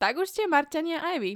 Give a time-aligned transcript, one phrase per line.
[0.00, 1.32] Tak už ste Marťania aj vy.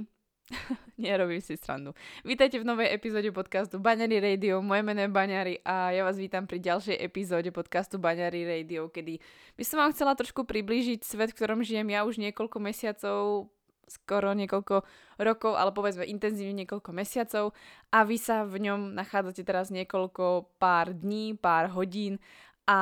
[0.97, 1.93] Nerobím si srandu.
[2.25, 4.57] Vítajte v novej epizóde podcastu Baňary Radio.
[4.65, 9.21] Moje meno je Baňary a ja vás vítam pri ďalšej epizóde podcastu Baňary Radio, kedy
[9.53, 13.53] by som vám chcela trošku priblížiť svet, v ktorom žijem ja už niekoľko mesiacov,
[13.85, 14.81] skoro niekoľko
[15.21, 17.53] rokov, ale povedzme intenzívne niekoľko mesiacov
[17.93, 22.17] a vy sa v ňom nachádzate teraz niekoľko pár dní, pár hodín
[22.65, 22.77] a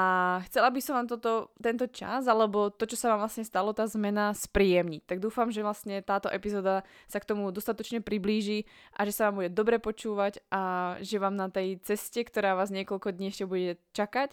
[0.47, 3.84] chcela by som vám toto, tento čas, alebo to, čo sa vám vlastne stalo, tá
[3.84, 5.04] zmena spríjemniť.
[5.04, 8.63] Tak dúfam, že vlastne táto epizóda sa k tomu dostatočne priblíži
[8.95, 12.71] a že sa vám bude dobre počúvať a že vám na tej ceste, ktorá vás
[12.71, 14.31] niekoľko dní ešte bude čakať,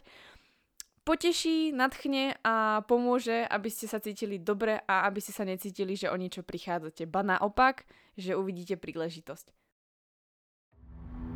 [1.03, 6.07] poteší, nadchne a pomôže, aby ste sa cítili dobre a aby ste sa necítili, že
[6.07, 7.11] o niečo prichádzate.
[7.11, 9.60] Ba naopak, že uvidíte príležitosť.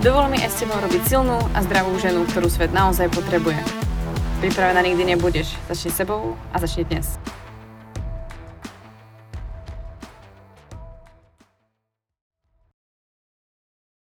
[0.00, 3.60] Dovol mi aj s tebou robiť silnú a zdravú ženu, ktorú svet naozaj potrebuje.
[4.40, 5.52] Pripravená nikdy nebudeš.
[5.68, 7.20] Začni sebou a začni dnes.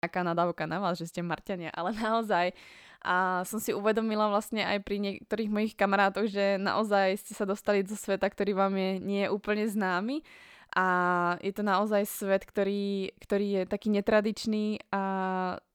[0.01, 2.57] Aká nadávka na vás, že ste Marťania, ale naozaj
[3.05, 7.85] a som si uvedomila vlastne aj pri niektorých mojich kamarátoch, že naozaj ste sa dostali
[7.85, 10.25] do sveta, ktorý vám je nie je úplne známy
[10.75, 10.87] a
[11.39, 15.03] je to naozaj svet, ktorý, ktorý je taký netradičný a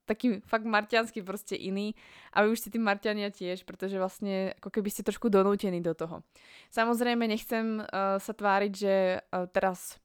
[0.08, 1.94] taký fakt marťanský proste iný
[2.34, 5.94] a vy už ste tí marťania tiež, pretože vlastne ako keby ste trošku donútení do
[5.94, 6.26] toho.
[6.74, 10.00] Samozrejme nechcem uh, sa tváriť, že uh, teraz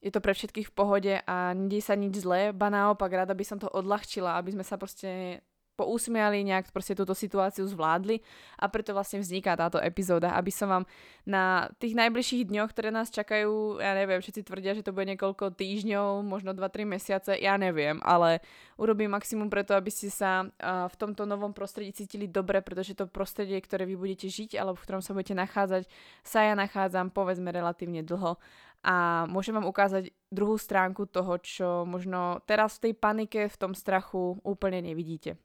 [0.00, 3.44] je to pre všetkých v pohode a nedie sa nič zlé, ba naopak rada by
[3.44, 5.40] som to odľahčila, aby sme sa proste
[5.80, 8.20] pousmiali, nejak proste túto situáciu zvládli
[8.60, 10.84] a preto vlastne vzniká táto epizóda, aby som vám
[11.24, 15.56] na tých najbližších dňoch, ktoré nás čakajú, ja neviem, všetci tvrdia, že to bude niekoľko
[15.56, 18.44] týždňov, možno 2-3 mesiace, ja neviem, ale
[18.76, 23.56] urobím maximum preto, aby ste sa v tomto novom prostredí cítili dobre, pretože to prostredie,
[23.64, 25.88] ktoré vy budete žiť alebo v ktorom sa budete nachádzať,
[26.20, 28.36] sa ja nachádzam povedzme relatívne dlho
[28.80, 33.76] a môžem vám ukázať druhú stránku toho, čo možno teraz v tej panike, v tom
[33.76, 35.36] strachu úplne nevidíte.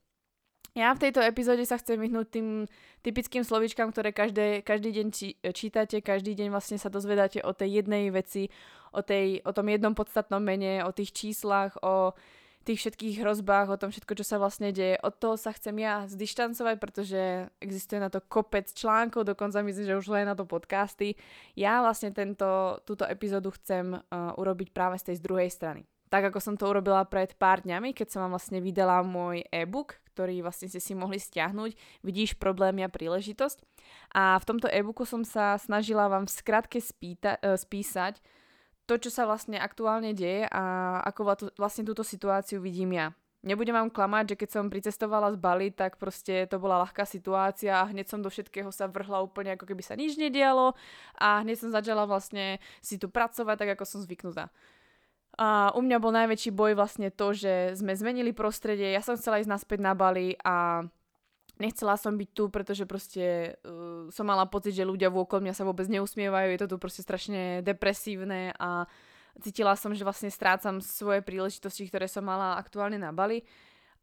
[0.76, 2.48] Ja v tejto epizóde sa chcem vyhnúť tým
[3.00, 7.80] typickým slovičkám, ktoré každé, každý deň či, čítate, každý deň vlastne sa dozvedáte o tej
[7.80, 8.52] jednej veci,
[8.92, 12.12] o, tej, o tom jednom podstatnom mene, o tých číslach, o
[12.68, 15.00] tých všetkých hrozbách, o tom všetko, čo sa vlastne deje.
[15.00, 19.96] Od toho sa chcem ja zdištancovať, pretože existuje na to kopec článkov, dokonca myslím, že
[19.96, 21.16] už len na to podcasty.
[21.56, 26.30] Ja vlastne tento, túto epizódu chcem uh, urobiť práve z tej z druhej strany tak
[26.32, 30.46] ako som to urobila pred pár dňami, keď som vám vlastne vydala môj e-book, ktorý
[30.46, 33.58] vlastne ste si mohli stiahnuť, vidíš problém a príležitosť.
[34.16, 38.24] A v tomto e-booku som sa snažila vám v skratke spýta, e, spísať
[38.86, 43.12] to, čo sa vlastne aktuálne deje a ako vlastne túto situáciu vidím ja.
[43.46, 47.78] Nebudem vám klamať, že keď som pricestovala z Bali, tak proste to bola ľahká situácia
[47.78, 50.74] a hneď som do všetkého sa vrhla úplne ako keby sa nič nedialo
[51.22, 54.50] a hneď som začala vlastne si tu pracovať tak, ako som zvyknutá.
[55.36, 59.44] A u mňa bol najväčší boj vlastne to, že sme zmenili prostredie, ja som chcela
[59.44, 60.88] ísť naspäť na Bali a
[61.60, 65.68] nechcela som byť tu, pretože proste uh, som mala pocit, že ľudia vôkol mňa sa
[65.68, 68.88] vôbec neusmievajú, je to tu proste strašne depresívne a
[69.44, 73.44] cítila som, že vlastne strácam svoje príležitosti, ktoré som mala aktuálne na Bali.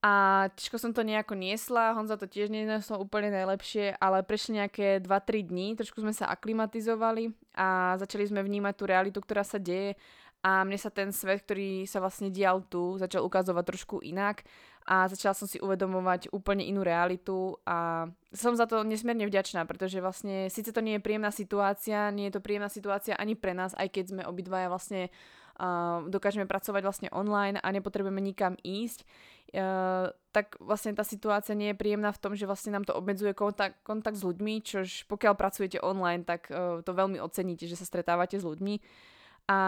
[0.03, 4.99] A ťažko som to nejako niesla, Honza to tiež nenesol úplne najlepšie, ale prešli nejaké
[4.99, 9.95] 2-3 dní, trošku sme sa aklimatizovali a začali sme vnímať tú realitu, ktorá sa deje
[10.43, 14.43] a mne sa ten svet, ktorý sa vlastne dial tu, začal ukazovať trošku inak
[14.83, 20.03] a začala som si uvedomovať úplne inú realitu a som za to nesmierne vďačná, pretože
[20.03, 23.79] vlastne síce to nie je príjemná situácia, nie je to príjemná situácia ani pre nás,
[23.79, 25.15] aj keď sme obidvaja vlastne
[25.63, 29.07] uh, dokážeme pracovať vlastne online a nepotrebujeme nikam ísť,
[29.55, 33.31] uh, tak vlastne tá situácia nie je príjemná v tom, že vlastne nám to obmedzuje
[33.39, 37.87] kontakt, kontakt s ľuďmi, čož pokiaľ pracujete online, tak uh, to veľmi oceníte, že sa
[37.87, 38.83] stretávate s ľuďmi.
[39.47, 39.59] A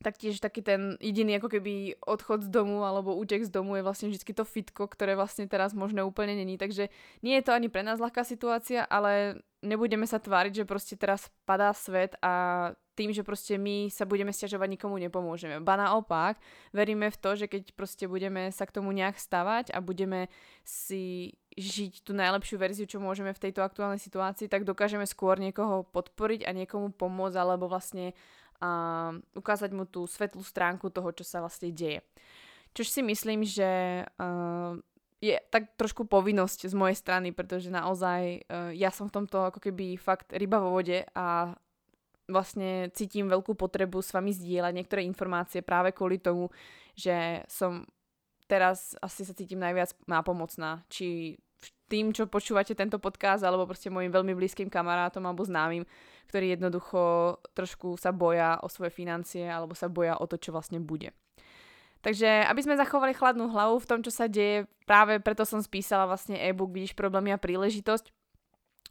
[0.00, 4.08] taktiež taký ten jediný ako keby odchod z domu alebo útek z domu je vlastne
[4.08, 6.56] vždy to fitko, ktoré vlastne teraz možné úplne není.
[6.56, 6.88] Takže
[7.20, 11.28] nie je to ani pre nás ľahká situácia, ale nebudeme sa tváriť, že proste teraz
[11.44, 15.64] padá svet a tým, že proste my sa budeme stiažovať, nikomu nepomôžeme.
[15.64, 16.36] Ba naopak,
[16.76, 20.28] veríme v to, že keď proste budeme sa k tomu nejak stavať a budeme
[20.64, 25.88] si žiť tú najlepšiu verziu, čo môžeme v tejto aktuálnej situácii, tak dokážeme skôr niekoho
[25.88, 28.12] podporiť a niekomu pomôcť alebo vlastne
[28.60, 28.70] a
[29.34, 32.04] ukázať mu tú svetlú stránku toho, čo sa vlastne deje.
[32.76, 34.78] Čož si myslím, že uh,
[35.18, 39.58] je tak trošku povinnosť z mojej strany, pretože naozaj uh, ja som v tomto ako
[39.58, 41.56] keby fakt ryba vo vode a
[42.30, 46.46] vlastne cítim veľkú potrebu s vami zdieľať niektoré informácie práve kvôli tomu,
[46.94, 47.82] že som
[48.46, 50.86] teraz asi sa cítim najviac nápomocná.
[50.86, 51.38] Či
[51.90, 55.82] tým, čo počúvate tento podcast, alebo proste mojim veľmi blízkym kamarátom alebo známym,
[56.30, 60.78] ktorí jednoducho trošku sa boja o svoje financie alebo sa boja o to, čo vlastne
[60.78, 61.10] bude.
[62.00, 66.08] Takže aby sme zachovali chladnú hlavu v tom, čo sa deje, práve preto som spísala
[66.08, 68.08] vlastne e-book Vidíš problémy a príležitosť,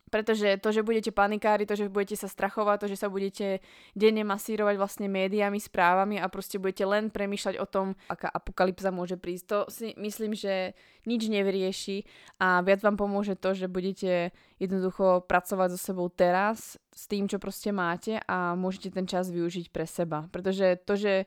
[0.09, 3.61] pretože to, že budete panikári, to, že budete sa strachovať, to, že sa budete
[3.93, 9.15] denne masírovať vlastne médiami, správami a proste budete len premýšľať o tom, aká apokalypsa môže
[9.15, 10.73] prísť, to si myslím, že
[11.07, 12.03] nič nevyrieši
[12.41, 17.39] a viac vám pomôže to, že budete jednoducho pracovať so sebou teraz s tým, čo
[17.39, 20.27] proste máte a môžete ten čas využiť pre seba.
[20.33, 21.25] Pretože to, že,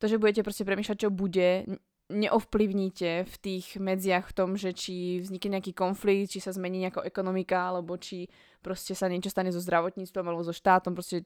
[0.00, 1.68] to, že budete proste premýšľať, čo bude,
[2.10, 7.06] neovplyvníte v tých medziach v tom, že či vznikne nejaký konflikt, či sa zmení nejaká
[7.06, 8.26] ekonomika, alebo či
[8.60, 11.24] proste sa niečo stane so zdravotníctvom alebo so štátom, proste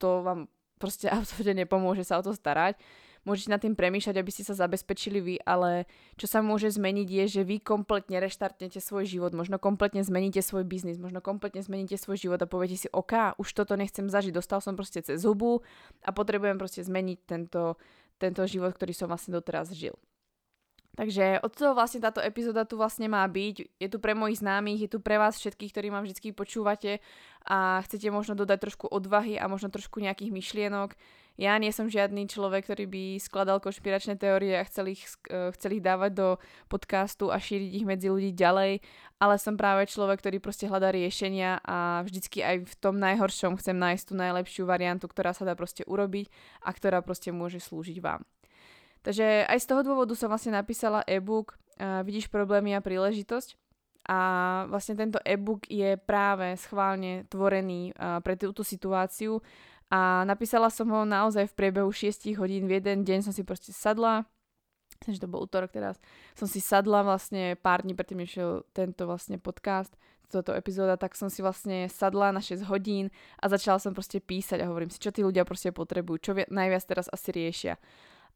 [0.00, 0.48] to vám
[0.80, 2.80] proste absolútne nepomôže sa o to starať.
[3.22, 5.86] Môžete nad tým premýšľať, aby ste sa zabezpečili vy, ale
[6.18, 10.66] čo sa môže zmeniť je, že vy kompletne reštartnete svoj život, možno kompletne zmeníte svoj
[10.66, 14.58] biznis, možno kompletne zmeníte svoj život a poviete si, OK, už toto nechcem zažiť, dostal
[14.58, 15.62] som proste cez zubu
[16.02, 17.78] a potrebujem proste zmeniť tento,
[18.18, 19.94] tento život, ktorý som vlastne doteraz žil.
[20.92, 23.80] Takže od toho vlastne táto epizóda tu vlastne má byť.
[23.80, 27.00] Je tu pre mojich známych, je tu pre vás všetkých, ktorí ma vždy počúvate
[27.48, 30.92] a chcete možno dodať trošku odvahy a možno trošku nejakých myšlienok.
[31.40, 35.80] Ja nie som žiadny človek, ktorý by skladal konšpiračné teórie a chcel ich, e, chcel
[35.80, 36.28] ich dávať do
[36.68, 38.84] podcastu a šíriť ich medzi ľudí ďalej,
[39.16, 43.80] ale som práve človek, ktorý proste hľadá riešenia a vždycky aj v tom najhoršom chcem
[43.80, 46.28] nájsť tú najlepšiu variantu, ktorá sa dá proste urobiť
[46.60, 48.28] a ktorá proste môže slúžiť vám.
[49.02, 53.58] Takže aj z toho dôvodu som vlastne napísala e-book uh, Vidíš problémy a príležitosť.
[54.02, 54.18] A
[54.66, 59.42] vlastne tento e-book je práve schválne tvorený uh, pre túto situáciu.
[59.92, 62.64] A napísala som ho naozaj v priebehu 6 hodín.
[62.64, 64.24] V jeden deň som si proste sadla,
[65.02, 66.00] myslím, že to bol útorok teraz,
[66.32, 68.40] som si sadla vlastne pár dní predtým, než
[68.72, 69.92] tento vlastne podcast,
[70.32, 74.64] toto epizóda, tak som si vlastne sadla na 6 hodín a začala som proste písať
[74.64, 77.76] a hovorím si, čo tí ľudia proste potrebujú, čo najviac teraz asi riešia.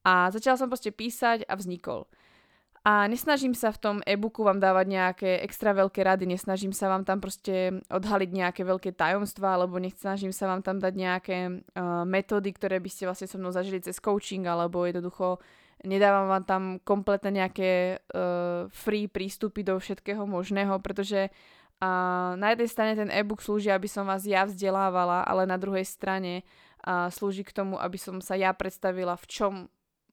[0.06, 2.06] A začala som proste písať a vznikol.
[2.86, 7.02] A nesnažím sa v tom e-booku vám dávať nejaké extra veľké rady, nesnažím sa vám
[7.02, 12.54] tam proste odhaliť nejaké veľké tajomstvá, alebo nesnažím sa vám tam dať nejaké uh, metódy,
[12.54, 15.42] ktoré by ste vlastne so mnou zažili cez coaching, alebo jednoducho
[15.82, 22.70] nedávam vám tam kompletne nejaké uh, free prístupy do všetkého možného, pretože uh, na jednej
[22.70, 26.46] strane ten e-book slúži, aby som vás ja vzdelávala, ale na druhej strane
[26.86, 29.54] uh, slúži k tomu, aby som sa ja predstavila, v čom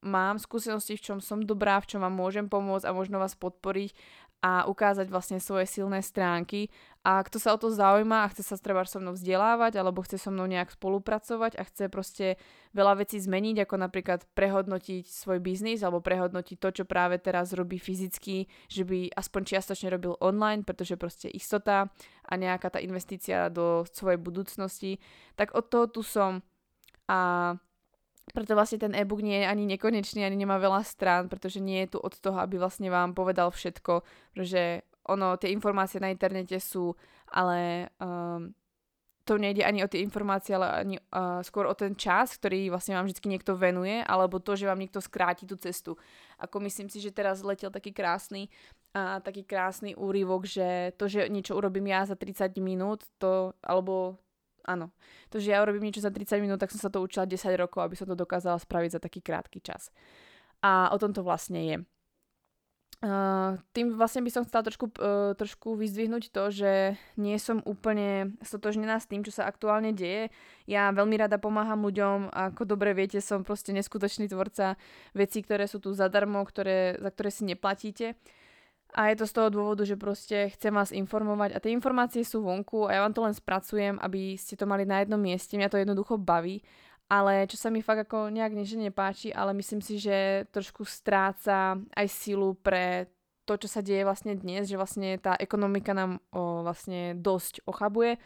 [0.03, 3.95] mám skúsenosti, v čom som dobrá, v čom vám môžem pomôcť a možno vás podporiť
[4.43, 6.67] a ukázať vlastne svoje silné stránky.
[7.07, 10.19] A kto sa o to zaujíma a chce sa treba so mnou vzdelávať alebo chce
[10.19, 12.35] so mnou nejak spolupracovať a chce proste
[12.75, 17.79] veľa vecí zmeniť, ako napríklad prehodnotiť svoj biznis alebo prehodnotiť to, čo práve teraz robí
[17.79, 21.87] fyzicky, že by aspoň čiastočne robil online, pretože proste istota
[22.27, 24.99] a nejaká tá investícia do svojej budúcnosti,
[25.39, 26.43] tak od toho tu som.
[27.07, 27.55] A
[28.31, 31.95] preto vlastne ten e-book nie je ani nekonečný, ani nemá veľa strán, pretože nie je
[31.95, 33.99] tu od toho, aby vlastne vám povedal všetko,
[34.31, 36.95] pretože ono, tie informácie na internete sú,
[37.27, 38.55] ale um,
[39.23, 42.95] to nejde ani o tie informácie, ale ani uh, skôr o ten čas, ktorý vlastne
[42.95, 45.99] vám vždy niekto venuje, alebo to, že vám niekto skráti tú cestu.
[46.39, 48.51] Ako myslím si, že teraz letel taký krásny
[48.91, 54.19] a taký krásny úryvok, že to, že niečo urobím ja za 30 minút, to, alebo
[54.63, 54.95] Áno.
[55.29, 57.83] To, že ja urobím niečo za 30 minút, tak som sa to učila 10 rokov,
[57.83, 59.91] aby som to dokázala spraviť za taký krátky čas.
[60.63, 61.77] A o tom to vlastne je.
[63.03, 68.31] Uh, tým vlastne by som chcela trošku, uh, trošku vyzdvihnúť to, že nie som úplne
[68.39, 70.31] stotožnená s tým, čo sa aktuálne deje.
[70.71, 74.79] Ja veľmi rada pomáham ľuďom, ako dobre viete, som proste neskutočný tvorca
[75.11, 78.15] vecí, ktoré sú tu zadarmo, ktoré, za ktoré si neplatíte.
[78.93, 82.45] A je to z toho dôvodu, že proste chcem vás informovať a tie informácie sú
[82.45, 85.57] vonku a ja vám to len spracujem, aby ste to mali na jednom mieste.
[85.57, 86.61] Mňa to jednoducho baví.
[87.09, 91.77] Ale čo sa mi fakt ako nejak než nepáči, ale myslím si, že trošku stráca
[91.93, 93.11] aj silu pre
[93.43, 98.21] to, čo sa deje vlastne dnes, že vlastne tá ekonomika nám o, vlastne dosť ochabuje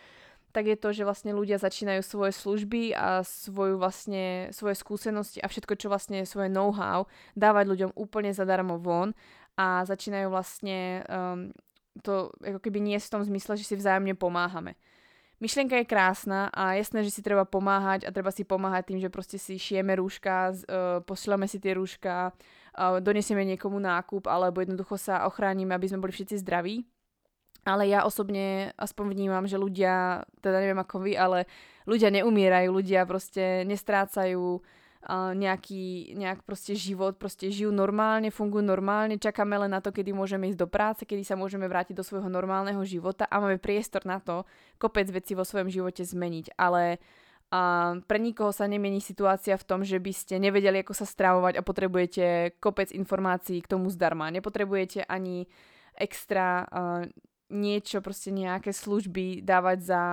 [0.58, 5.46] tak je to, že vlastne ľudia začínajú svoje služby a svoju vlastne, svoje skúsenosti a
[5.46, 7.06] všetko, čo vlastne svoje know-how
[7.38, 9.14] dávať ľuďom úplne zadarmo von
[9.58, 11.50] a začínajú vlastne um,
[12.06, 14.78] to ako keby nie v tom zmysle, že si vzájomne pomáhame.
[15.42, 19.10] myšlienka je krásna a jasné, že si treba pomáhať a treba si pomáhať tým, že
[19.10, 24.98] proste si šijeme rúška, uh, posielame si tie rúška, uh, donesieme niekomu nákup alebo jednoducho
[24.98, 26.86] sa ochránime, aby sme boli všetci zdraví.
[27.68, 31.44] Ale ja osobne aspoň vnímam, že ľudia, teda neviem ako vy, ale
[31.84, 34.64] ľudia neumierajú, ľudia proste nestrácajú
[35.34, 40.50] nejaký, nejak proste život, proste žijú normálne, fungujú normálne, čakáme len na to, kedy môžeme
[40.52, 44.20] ísť do práce, kedy sa môžeme vrátiť do svojho normálneho života a máme priestor na
[44.20, 44.44] to
[44.82, 46.58] kopec veci vo svojom živote zmeniť.
[46.60, 47.00] Ale
[47.48, 51.56] a pre nikoho sa nemení situácia v tom, že by ste nevedeli, ako sa stravovať
[51.56, 52.26] a potrebujete
[52.60, 54.28] kopec informácií k tomu zdarma.
[54.36, 55.48] Nepotrebujete ani
[55.96, 57.08] extra uh,
[57.48, 60.04] niečo, proste nejaké služby dávať za,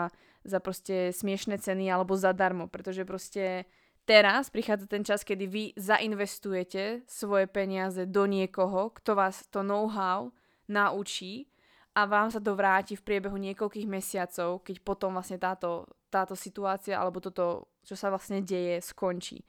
[0.46, 3.66] za proste smiešné ceny alebo zadarmo, pretože proste
[4.04, 10.32] teraz prichádza ten čas, kedy vy zainvestujete svoje peniaze do niekoho, kto vás to know-how
[10.68, 11.48] naučí
[11.94, 16.98] a vám sa to vráti v priebehu niekoľkých mesiacov, keď potom vlastne táto, táto situácia
[16.98, 19.46] alebo toto, čo sa vlastne deje, skončí.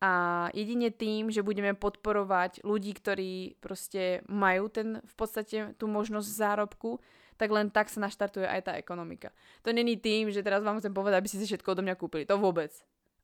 [0.00, 6.28] A jedine tým, že budeme podporovať ľudí, ktorí proste majú ten v podstate tú možnosť
[6.28, 7.04] zárobku,
[7.36, 9.32] tak len tak sa naštartuje aj tá ekonomika.
[9.64, 12.28] To není tým, že teraz vám chcem povedať, aby ste si všetko odo mňa kúpili.
[12.28, 12.72] To vôbec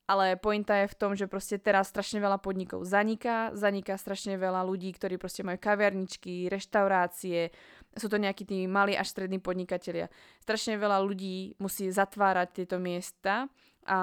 [0.06, 4.62] ale pointa je v tom, že proste teraz strašne veľa podnikov zaniká, zaniká strašne veľa
[4.62, 7.50] ľudí, ktorí proste majú kaviarničky, reštaurácie,
[7.98, 10.12] sú to nejakí tí malí až strední podnikatelia.
[10.44, 13.50] Strašne veľa ľudí musí zatvárať tieto miesta
[13.82, 13.98] a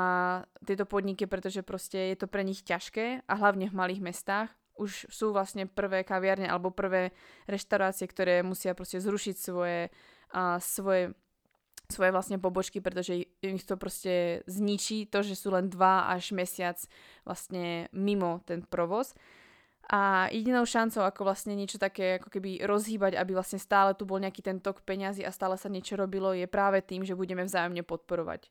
[0.68, 4.50] tieto podniky, pretože proste je to pre nich ťažké a hlavne v malých mestách.
[4.74, 7.14] Už sú vlastne prvé kaviarne alebo prvé
[7.46, 9.94] reštaurácie, ktoré musia proste zrušiť svoje,
[10.34, 11.14] a, svoje
[11.94, 16.82] svoje vlastne pobočky, pretože ich to proste zničí, to, že sú len dva až mesiac
[17.22, 19.14] vlastne mimo ten provoz.
[19.94, 24.18] A jedinou šancou, ako vlastne niečo také ako keby rozhýbať, aby vlastne stále tu bol
[24.18, 27.86] nejaký ten tok peňazí a stále sa niečo robilo, je práve tým, že budeme vzájomne
[27.86, 28.48] podporovať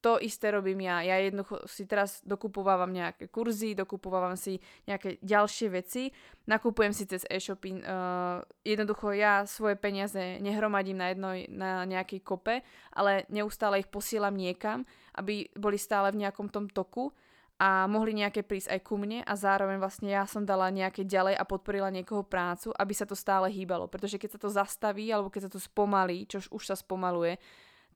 [0.00, 1.02] to isté robím ja.
[1.02, 6.12] Ja jednoducho si teraz dokupovávam nejaké kurzy, dokupovávam si nejaké ďalšie veci,
[6.46, 7.82] nakupujem si cez e-shopping.
[7.82, 12.62] Uh, jednoducho ja svoje peniaze nehromadím na, jedno, na nejakej kope,
[12.94, 14.86] ale neustále ich posielam niekam,
[15.16, 17.10] aby boli stále v nejakom tom toku
[17.56, 21.40] a mohli nejaké prísť aj ku mne a zároveň vlastne ja som dala nejaké ďalej
[21.40, 23.88] a podporila niekoho prácu, aby sa to stále hýbalo.
[23.88, 27.40] Pretože keď sa to zastaví alebo keď sa to spomalí, čo už sa spomaluje,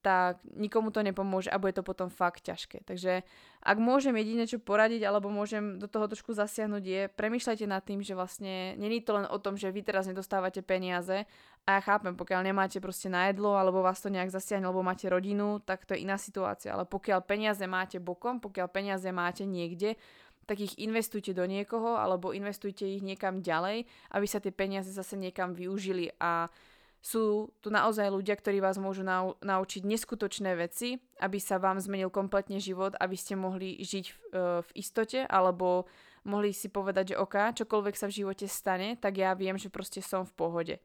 [0.00, 2.88] tak nikomu to nepomôže a bude to potom fakt ťažké.
[2.88, 3.20] Takže
[3.60, 8.00] ak môžem jedine čo poradiť alebo môžem do toho trošku zasiahnuť je, premýšľajte nad tým,
[8.00, 11.28] že vlastne není to len o tom, že vy teraz nedostávate peniaze
[11.68, 15.04] a ja chápem, pokiaľ nemáte proste na jedlo alebo vás to nejak zasiahne, alebo máte
[15.12, 16.72] rodinu, tak to je iná situácia.
[16.72, 20.00] Ale pokiaľ peniaze máte bokom, pokiaľ peniaze máte niekde,
[20.48, 25.14] tak ich investujte do niekoho alebo investujte ich niekam ďalej, aby sa tie peniaze zase
[25.14, 26.50] niekam využili a
[27.00, 32.12] sú tu naozaj ľudia, ktorí vás môžu nau- naučiť neskutočné veci, aby sa vám zmenil
[32.12, 35.88] kompletne život, aby ste mohli žiť v, e, v istote, alebo
[36.28, 40.04] mohli si povedať, že OK, čokoľvek sa v živote stane, tak ja viem, že proste
[40.04, 40.76] som v pohode.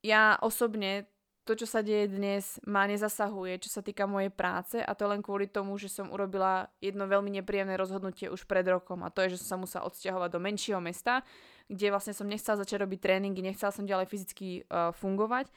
[0.00, 1.04] Ja osobne
[1.44, 5.24] to, čo sa deje dnes, ma nezasahuje, čo sa týka mojej práce a to len
[5.24, 9.34] kvôli tomu, že som urobila jedno veľmi nepríjemné rozhodnutie už pred rokom a to je,
[9.34, 11.24] že som sa musela odsťahovať do menšieho mesta,
[11.70, 15.48] kde vlastne som nechcela začať robiť tréningy, nechcela som ďalej fyzicky uh, fungovať.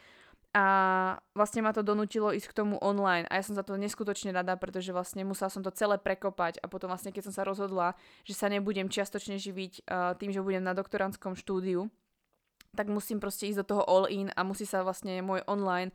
[0.54, 0.66] A
[1.34, 4.54] vlastne ma to donútilo ísť k tomu online a ja som za to neskutočne rada,
[4.54, 8.38] pretože vlastne musela som to celé prekopať a potom vlastne keď som sa rozhodla, že
[8.38, 11.90] sa nebudem čiastočne živiť uh, tým, že budem na doktorantskom štúdiu,
[12.74, 15.94] tak musím proste ísť do toho all in a musí sa vlastne môj online,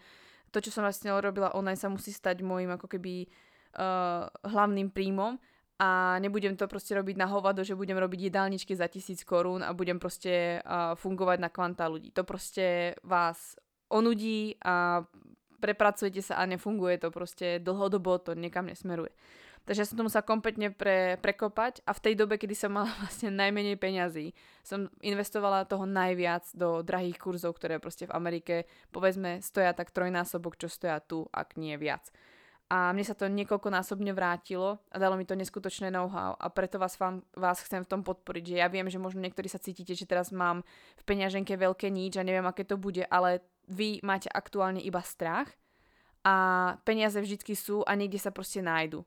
[0.55, 3.29] to čo som vlastne robila online sa musí stať môjim ako keby
[3.77, 5.37] uh, hlavným príjmom
[5.79, 9.71] a nebudem to proste robiť na hovado, že budem robiť jedálničky za tisíc korún a
[9.71, 12.11] budem proste uh, fungovať na kvanta ľudí.
[12.19, 13.55] To proste vás
[13.87, 15.07] onudí a
[15.63, 19.11] prepracujete sa a nefunguje to proste dlhodobo, to niekam nesmeruje.
[19.69, 22.89] Takže ja som to musela kompletne pre, prekopať a v tej dobe, kedy som mala
[23.05, 24.33] vlastne najmenej peňazí,
[24.65, 30.57] som investovala toho najviac do drahých kurzov, ktoré proste v Amerike povedzme stoja tak trojnásobok,
[30.57, 32.09] čo stoja tu, ak nie viac.
[32.73, 36.97] A mne sa to niekoľkonásobne vrátilo a dalo mi to neskutočné know-how a preto vás,
[37.01, 40.09] vám, vás chcem v tom podporiť, že ja viem, že možno niektorí sa cítite, že
[40.09, 40.65] teraz mám
[41.01, 45.49] v peňaženke veľké nič a neviem, aké to bude, ale vy máte aktuálne iba strach
[46.25, 49.05] a peniaze vždycky sú a niekde sa proste nájdu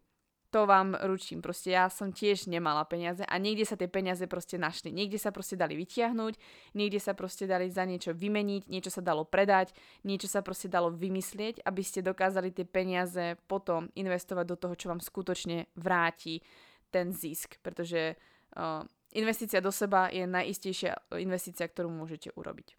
[0.51, 1.39] to vám ručím.
[1.39, 4.91] Proste ja som tiež nemala peniaze a niekde sa tie peniaze proste našli.
[4.91, 6.34] Niekde sa proste dali vytiahnuť,
[6.75, 9.72] niekde sa proste dali za niečo vymeniť, niečo sa dalo predať,
[10.03, 14.91] niečo sa proste dalo vymyslieť, aby ste dokázali tie peniaze potom investovať do toho, čo
[14.91, 16.43] vám skutočne vráti
[16.91, 17.55] ten zisk.
[17.63, 18.20] Pretože
[18.60, 18.84] uh,
[19.15, 22.75] investícia do seba je najistejšia investícia, ktorú môžete urobiť.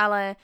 [0.00, 0.40] Ale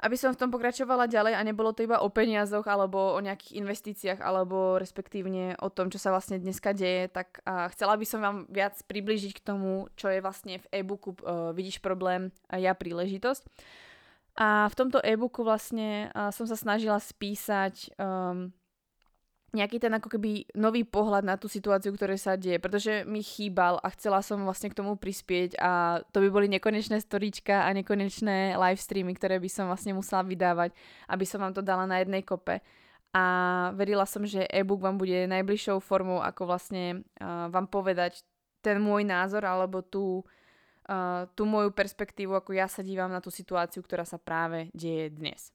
[0.00, 3.60] aby som v tom pokračovala ďalej a nebolo to iba o peniazoch alebo o nejakých
[3.60, 8.20] investíciách alebo respektívne o tom, čo sa vlastne dneska deje, tak a chcela by som
[8.24, 12.72] vám viac približiť k tomu, čo je vlastne v e-booku uh, Vidíš problém a ja
[12.72, 13.44] príležitosť.
[14.40, 18.54] A v tomto e-booku vlastne uh, som sa snažila spísať um,
[19.50, 23.82] nejaký ten ako keby nový pohľad na tú situáciu, ktorá sa deje, pretože mi chýbal
[23.82, 28.54] a chcela som vlastne k tomu prispieť a to by boli nekonečné storička a nekonečné
[28.54, 30.70] live streamy, ktoré by som vlastne musela vydávať,
[31.10, 32.62] aby som vám to dala na jednej kope.
[33.10, 33.24] A
[33.74, 38.22] verila som, že e-book vám bude najbližšou formou, ako vlastne uh, vám povedať
[38.62, 40.22] ten môj názor alebo tú,
[40.86, 45.10] uh, tú moju perspektívu, ako ja sa dívam na tú situáciu, ktorá sa práve deje
[45.10, 45.50] dnes.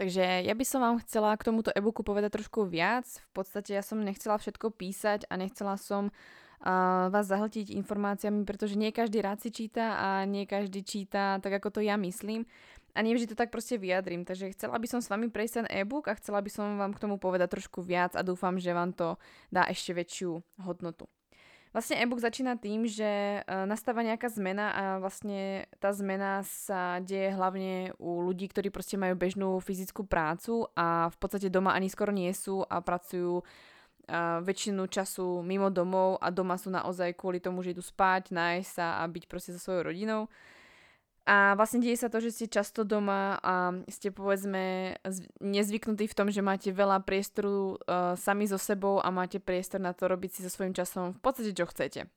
[0.00, 3.04] Takže ja by som vám chcela k tomuto e-booku povedať trošku viac.
[3.04, 8.80] V podstate ja som nechcela všetko písať a nechcela som uh, vás zahltiť informáciami, pretože
[8.80, 12.48] nie každý rád si číta a nie každý číta tak, ako to ja myslím.
[12.96, 14.24] A nie vždy to tak proste vyjadrím.
[14.24, 17.02] Takže chcela by som s vami prejsť ten e-book a chcela by som vám k
[17.04, 19.20] tomu povedať trošku viac a dúfam, že vám to
[19.52, 21.12] dá ešte väčšiu hodnotu.
[21.70, 27.30] Vlastne e-book začína tým, že e, nastáva nejaká zmena a vlastne tá zmena sa deje
[27.30, 32.10] hlavne u ľudí, ktorí proste majú bežnú fyzickú prácu a v podstate doma ani skoro
[32.10, 33.44] nie sú a pracujú e,
[34.42, 38.98] väčšinu času mimo domov a doma sú naozaj kvôli tomu, že idú spať, nájsť sa
[38.98, 40.26] a byť proste so svojou rodinou.
[41.30, 44.98] A vlastne deje sa to, že ste často doma a ste povedzme
[45.38, 49.94] nezvyknutí v tom, že máte veľa priestoru uh, sami so sebou a máte priestor na
[49.94, 52.10] to robiť si so svojím časom v podstate čo chcete.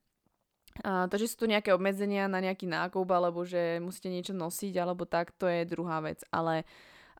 [0.81, 4.73] Uh, to, že sú tu nejaké obmedzenia na nejaký nákup alebo že musíte niečo nosiť
[4.81, 6.25] alebo tak, to je druhá vec.
[6.33, 6.65] Ale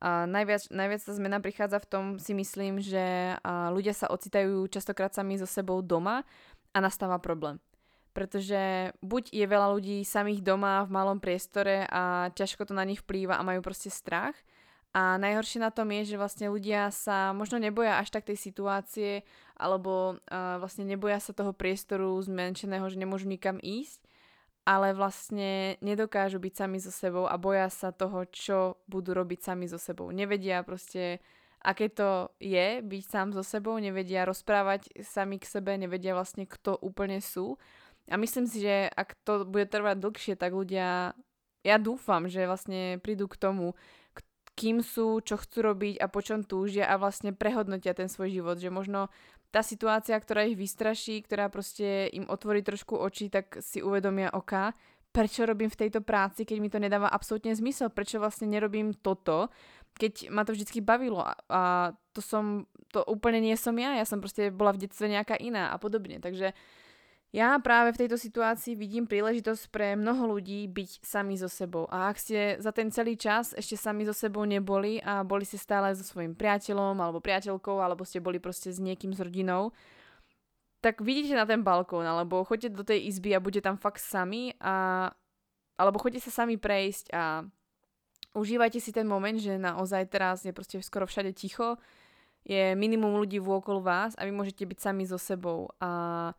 [0.02, 5.14] uh, najviac, najviac tá zmena prichádza v tom, si myslím, že ľudia sa ocitajú častokrát
[5.14, 6.26] sami so sebou doma
[6.74, 7.62] a nastáva problém
[8.14, 13.02] pretože buď je veľa ľudí samých doma v malom priestore a ťažko to na nich
[13.02, 14.38] vplýva a majú proste strach.
[14.94, 19.26] A najhoršie na tom je, že vlastne ľudia sa možno neboja až tak tej situácie,
[19.58, 24.06] alebo uh, vlastne neboja sa toho priestoru zmenšeného, že nemôžu nikam ísť,
[24.70, 29.66] ale vlastne nedokážu byť sami so sebou a boja sa toho, čo budú robiť sami
[29.66, 30.14] so sebou.
[30.14, 31.26] Nevedia proste,
[31.66, 36.78] aké to je byť sám so sebou, nevedia rozprávať sami k sebe, nevedia vlastne, kto
[36.86, 37.58] úplne sú
[38.12, 41.16] a myslím si, že ak to bude trvať dlhšie, tak ľudia,
[41.64, 43.78] ja dúfam, že vlastne prídu k tomu,
[44.54, 48.62] kým sú, čo chcú robiť a po čom túžia a vlastne prehodnotia ten svoj život.
[48.62, 49.10] Že možno
[49.50, 54.74] tá situácia, ktorá ich vystraší, ktorá proste im otvorí trošku oči, tak si uvedomia, ok,
[55.14, 59.54] prečo robím v tejto práci, keď mi to nedáva absolútne zmysel, prečo vlastne nerobím toto,
[59.94, 61.62] keď ma to vždycky bavilo a, a
[62.18, 65.70] to som, to úplne nie som ja, ja som proste bola v detstve nejaká iná
[65.70, 66.18] a podobne.
[66.18, 66.58] Takže
[67.34, 71.90] ja práve v tejto situácii vidím príležitosť pre mnoho ľudí byť sami so sebou.
[71.90, 75.58] A ak ste za ten celý čas ešte sami so sebou neboli a boli ste
[75.58, 79.74] stále so svojím priateľom alebo priateľkou, alebo ste boli proste s niekým s rodinou,
[80.78, 84.54] tak vidíte na ten balkón, alebo choďte do tej izby a buďte tam fakt sami
[84.62, 85.10] a
[85.74, 87.50] alebo choďte sa sami prejsť a
[88.38, 91.82] užívajte si ten moment, že naozaj teraz je proste skoro všade ticho,
[92.46, 96.30] je minimum ľudí vôkol vás a vy môžete byť sami so sebou a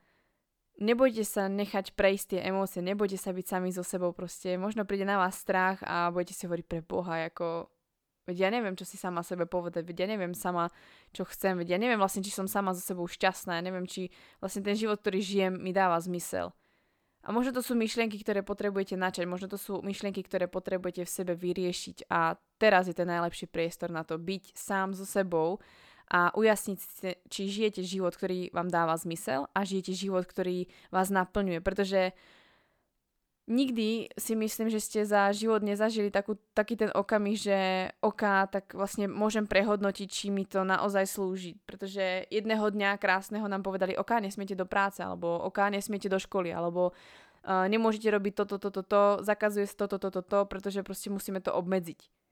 [0.80, 4.58] nebojte sa nechať prejsť tie emócie, nebojte sa byť sami so sebou proste.
[4.58, 7.70] Možno príde na vás strach a budete si hovoriť pre Boha, ako
[8.26, 10.72] veď ja neviem, čo si sama sebe povedať, veď ja neviem sama,
[11.12, 14.08] čo chcem, veď ja neviem vlastne, či som sama so sebou šťastná, ja neviem, či
[14.40, 16.50] vlastne ten život, ktorý žijem, mi dáva zmysel.
[17.24, 21.14] A možno to sú myšlienky, ktoré potrebujete načať, možno to sú myšlienky, ktoré potrebujete v
[21.14, 25.56] sebe vyriešiť a teraz je ten najlepší priestor na to byť sám so sebou
[26.10, 31.08] a ujasniť si, či žijete život, ktorý vám dáva zmysel a žijete život, ktorý vás
[31.08, 31.64] naplňuje.
[31.64, 32.12] Pretože
[33.44, 37.58] nikdy si myslím, že ste za život nezažili takú, taký ten okamih, že
[38.00, 41.60] oka, tak vlastne môžem prehodnotiť, či mi to naozaj slúži.
[41.68, 46.52] Pretože jedného dňa krásneho nám povedali, oka, nesmiete do práce, alebo oka, nesmiete do školy,
[46.52, 51.44] alebo uh, nemôžete robiť toto, toto, toto, zakazuje sa toto, toto, toto, pretože proste musíme
[51.44, 52.23] to obmedziť.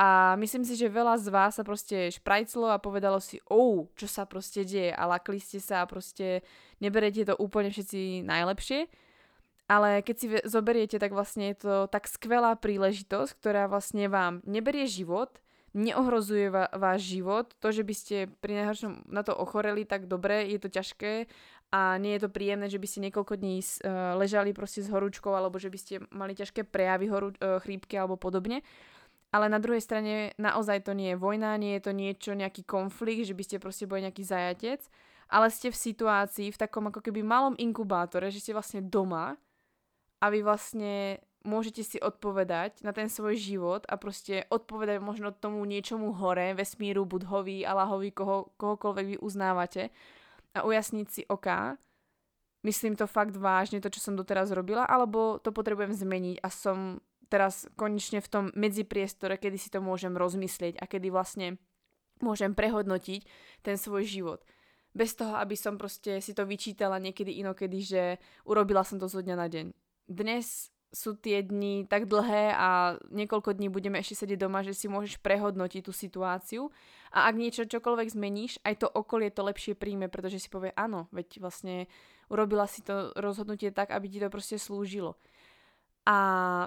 [0.00, 4.08] A myslím si, že veľa z vás sa proste šprajclo a povedalo si, oh, čo
[4.08, 6.40] sa proste deje a lakli ste sa a proste
[6.80, 8.88] neberete to úplne všetci najlepšie.
[9.68, 14.88] Ale keď si zoberiete, tak vlastne je to tak skvelá príležitosť, ktorá vlastne vám neberie
[14.88, 15.36] život,
[15.76, 17.52] neohrozuje váš život.
[17.60, 21.28] To, že by ste pri najhoršom na to ochoreli, tak dobre, je to ťažké
[21.76, 25.30] a nie je to príjemné, že by ste niekoľko dní uh, ležali proste s horúčkou
[25.30, 28.64] alebo že by ste mali ťažké prejavy horú, uh, chrípky alebo podobne
[29.30, 33.30] ale na druhej strane naozaj to nie je vojna, nie je to niečo, nejaký konflikt,
[33.30, 34.82] že by ste proste boli nejaký zajatec,
[35.30, 39.38] ale ste v situácii, v takom ako keby malom inkubátore, že ste vlastne doma
[40.18, 45.64] a vy vlastne môžete si odpovedať na ten svoj život a proste odpovedať možno tomu
[45.64, 49.88] niečomu hore, vesmíru, budhovi, Allahovi, koho, kohokoľvek vy uznávate
[50.52, 51.80] a ujasniť si oká,
[52.66, 57.00] myslím to fakt vážne, to, čo som doteraz robila, alebo to potrebujem zmeniť a som
[57.30, 61.56] teraz konečne v tom medzipriestore, kedy si to môžem rozmyslieť a kedy vlastne
[62.20, 63.24] môžem prehodnotiť
[63.62, 64.40] ten svoj život.
[64.90, 68.02] Bez toho, aby som proste si to vyčítala niekedy inokedy, že
[68.42, 69.66] urobila som to zo dňa na deň.
[70.10, 74.90] Dnes sú tie dni tak dlhé a niekoľko dní budeme ešte sedieť doma, že si
[74.90, 76.74] môžeš prehodnotiť tú situáciu
[77.14, 81.06] a ak niečo čokoľvek zmeníš, aj to okolie to lepšie príjme, pretože si povie áno,
[81.14, 81.86] veď vlastne
[82.26, 85.14] urobila si to rozhodnutie tak, aby ti to proste slúžilo.
[86.10, 86.16] A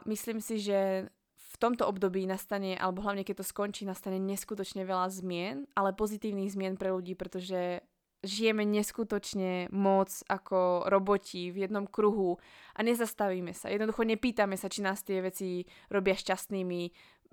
[0.07, 5.11] myslím si, že v tomto období nastane, alebo hlavne keď to skončí, nastane neskutočne veľa
[5.11, 7.83] zmien, ale pozitívnych zmien pre ľudí, pretože
[8.23, 12.39] žijeme neskutočne moc ako roboti v jednom kruhu
[12.71, 13.67] a nezastavíme sa.
[13.67, 16.81] Jednoducho nepýtame sa, či nás tie veci robia šťastnými.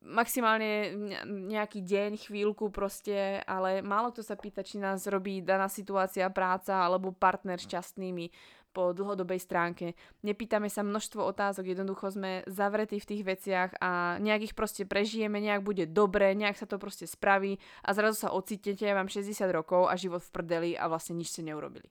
[0.01, 0.97] Maximálne
[1.29, 6.83] nejaký deň, chvíľku proste, ale málo kto sa pýta, či nás robí daná situácia, práca
[6.83, 9.99] alebo partner šťastnými po dlhodobej stránke.
[10.23, 15.43] Nepýtame sa množstvo otázok, jednoducho sme zavretí v tých veciach a nejak ich proste prežijeme,
[15.43, 19.35] nejak bude dobre, nejak sa to proste spraví a zrazu sa ocitnete, ja mám 60
[19.51, 21.91] rokov a život v prdeli a vlastne nič ste neurobili.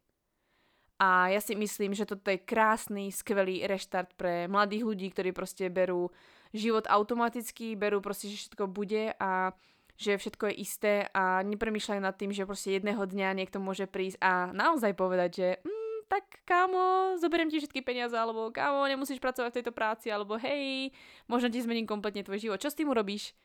[1.00, 5.72] A ja si myslím, že toto je krásny, skvelý reštart pre mladých ľudí, ktorí proste
[5.72, 6.12] berú
[6.52, 9.56] život automaticky, berú proste, že všetko bude a
[10.00, 14.20] že všetko je isté a nepremýšľajú nad tým, že proste jedného dňa niekto môže prísť
[14.24, 15.79] a naozaj povedať, že mm,
[16.10, 20.89] tak kámo, zoberiem ti všetky peniaze, alebo kámo, nemusíš pracovať v tejto práci, alebo hej,
[21.30, 22.58] možno ti zmením kompletne tvoj život.
[22.58, 23.38] Čo s tým urobíš?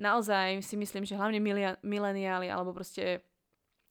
[0.00, 1.44] Naozaj si myslím, že hlavne
[1.84, 3.20] mileniáli, alebo proste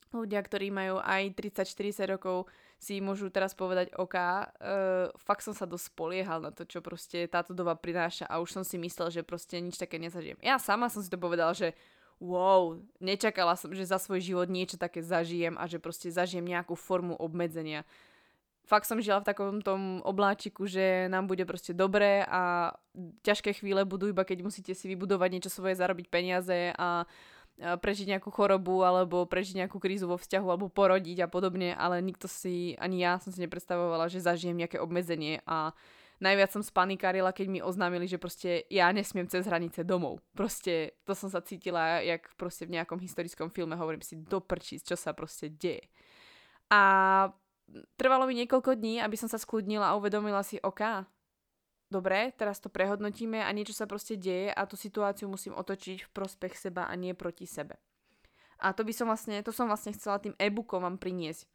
[0.10, 2.50] ľudia, ktorí majú aj 30-40 rokov,
[2.82, 7.28] si môžu teraz povedať, OK, uh, fakt som sa dosť spoliehal na to, čo proste
[7.30, 10.40] táto doba prináša a už som si myslel, že proste nič také nezažijem.
[10.42, 11.78] Ja sama som si to povedal, že
[12.20, 16.76] wow, nečakala som, že za svoj život niečo také zažijem a že proste zažijem nejakú
[16.76, 17.88] formu obmedzenia.
[18.70, 22.76] Fakt som žila v takom tom obláčiku, že nám bude proste dobré a
[23.26, 27.10] ťažké chvíle budú iba keď musíte si vybudovať niečo svoje, zarobiť peniaze a
[27.60, 32.30] prežiť nejakú chorobu alebo prežiť nejakú krízu vo vzťahu alebo porodiť a podobne, ale nikto
[32.32, 35.76] si, ani ja som si nepredstavovala, že zažijem nejaké obmedzenie a
[36.20, 40.20] najviac som spanikárila, keď mi oznámili, že proste ja nesmiem cez hranice domov.
[40.36, 44.96] Proste to som sa cítila, jak proste v nejakom historickom filme, hovorím si, doprčiť, čo
[45.00, 45.88] sa proste deje.
[46.70, 46.82] A
[47.96, 51.08] trvalo mi niekoľko dní, aby som sa skľudnila a uvedomila si, OK,
[51.90, 56.14] dobre, teraz to prehodnotíme a niečo sa proste deje a tú situáciu musím otočiť v
[56.14, 57.80] prospech seba a nie proti sebe.
[58.60, 61.48] A to by som vlastne, to som vlastne chcela tým e-bookom vám priniesť.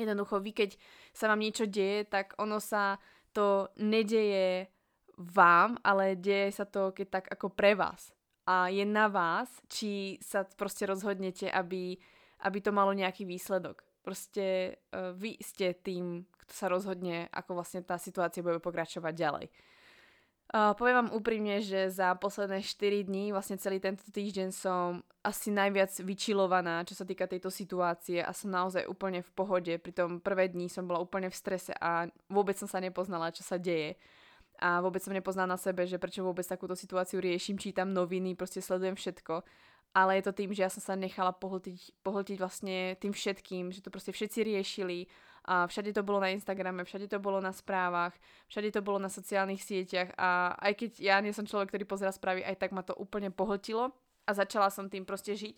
[0.00, 0.70] Jednoducho, vy keď
[1.12, 2.96] sa vám niečo deje, tak ono sa
[3.32, 4.66] to nedeje
[5.20, 8.12] vám, ale deje sa to keď tak ako pre vás.
[8.48, 11.94] A je na vás, či sa proste rozhodnete, aby,
[12.42, 13.84] aby to malo nejaký výsledok.
[14.00, 19.46] Proste uh, vy ste tým, kto sa rozhodne, ako vlastne tá situácia bude pokračovať ďalej.
[20.50, 25.54] Uh, poviem vám úprimne, že za posledné 4 dní, vlastne celý tento týždeň som asi
[25.54, 29.70] najviac vyčilovaná, čo sa týka tejto situácie a som naozaj úplne v pohode.
[29.78, 33.46] Pri tom prvé dní som bola úplne v strese a vôbec som sa nepoznala, čo
[33.46, 33.94] sa deje.
[34.58, 38.58] A vôbec som nepoznala na sebe, že prečo vôbec takúto situáciu riešim, čítam noviny, proste
[38.58, 39.46] sledujem všetko.
[39.94, 43.86] Ale je to tým, že ja som sa nechala pohltiť, pohltiť vlastne tým všetkým, že
[43.86, 45.06] to proste všetci riešili
[45.44, 48.12] a všade to bolo na Instagrame, všade to bolo na správach,
[48.52, 52.12] všade to bolo na sociálnych sieťach a aj keď ja nie som človek, ktorý pozera
[52.12, 53.92] správy, aj tak ma to úplne pohltilo
[54.28, 55.56] a začala som tým proste žiť.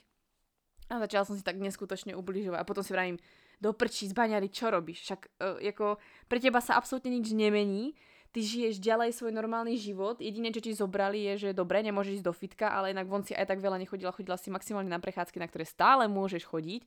[0.90, 3.18] A začala som si tak neskutočne ubližovať a potom si vravím,
[3.62, 5.06] do prčí, zbaňari, čo robíš?
[5.06, 7.94] Však uh, ako, pre teba sa absolútne nič nemení,
[8.34, 12.26] ty žiješ ďalej svoj normálny život, jediné, čo ti zobrali je, že dobre, nemôžeš ísť
[12.26, 15.38] do fitka, ale inak von si aj tak veľa nechodila, chodila si maximálne na prechádzky,
[15.38, 16.82] na ktoré stále môžeš chodiť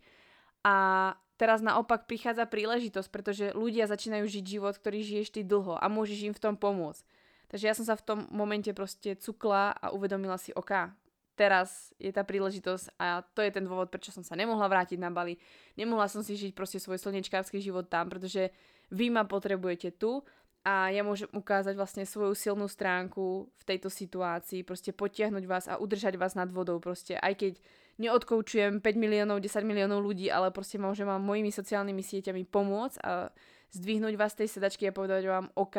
[0.66, 0.76] a
[1.36, 6.32] teraz naopak prichádza príležitosť, pretože ľudia začínajú žiť život, ktorý žiješ ty dlho a môžeš
[6.32, 7.04] im v tom pomôcť.
[7.52, 10.92] Takže ja som sa v tom momente proste cukla a uvedomila si, OK,
[11.38, 15.12] teraz je tá príležitosť a to je ten dôvod, prečo som sa nemohla vrátiť na
[15.12, 15.38] Bali.
[15.76, 18.50] Nemohla som si žiť proste svoj slnečkársky život tam, pretože
[18.90, 20.24] vy ma potrebujete tu
[20.66, 25.78] a ja môžem ukázať vlastne svoju silnú stránku v tejto situácii, proste potiahnuť vás a
[25.78, 27.22] udržať vás nad vodou, proste.
[27.22, 27.62] Aj keď
[28.02, 33.30] neodkoučujem 5 miliónov, 10 miliónov ľudí, ale proste môžem vám mojimi sociálnymi sieťami pomôcť a
[33.78, 35.78] zdvihnúť vás z tej sedačky a povedať vám OK,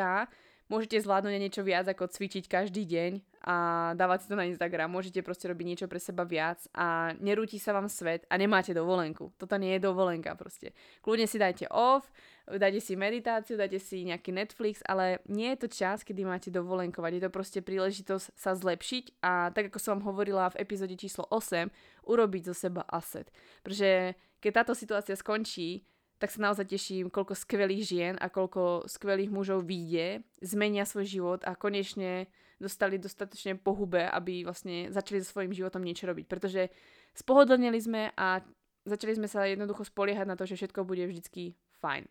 [0.67, 3.11] môžete zvládnuť niečo viac ako cvičiť každý deň
[3.47, 3.55] a
[3.95, 4.91] dávať si to na Instagram.
[4.91, 9.31] Môžete proste robiť niečo pre seba viac a nerúti sa vám svet a nemáte dovolenku.
[9.39, 10.75] Toto nie je dovolenka proste.
[10.99, 12.11] Kľudne si dajte off,
[12.43, 17.11] dajte si meditáciu, dajte si nejaký Netflix, ale nie je to čas, kedy máte dovolenkovať.
[17.15, 21.23] Je to proste príležitosť sa zlepšiť a tak ako som vám hovorila v epizóde číslo
[21.31, 21.71] 8,
[22.03, 23.31] urobiť zo seba asset.
[23.63, 29.29] Pretože keď táto situácia skončí, tak sa naozaj teším, koľko skvelých žien a koľko skvelých
[29.29, 32.25] mužov vyjde, zmenia svoj život a konečne
[32.57, 36.25] dostali dostatočne pohube, aby vlastne začali so svojím životom niečo robiť.
[36.25, 36.73] Pretože
[37.13, 38.41] spohodlnili sme a
[38.85, 42.09] začali sme sa jednoducho spoliehať na to, že všetko bude vždycky fajn.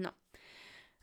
[0.00, 0.16] No.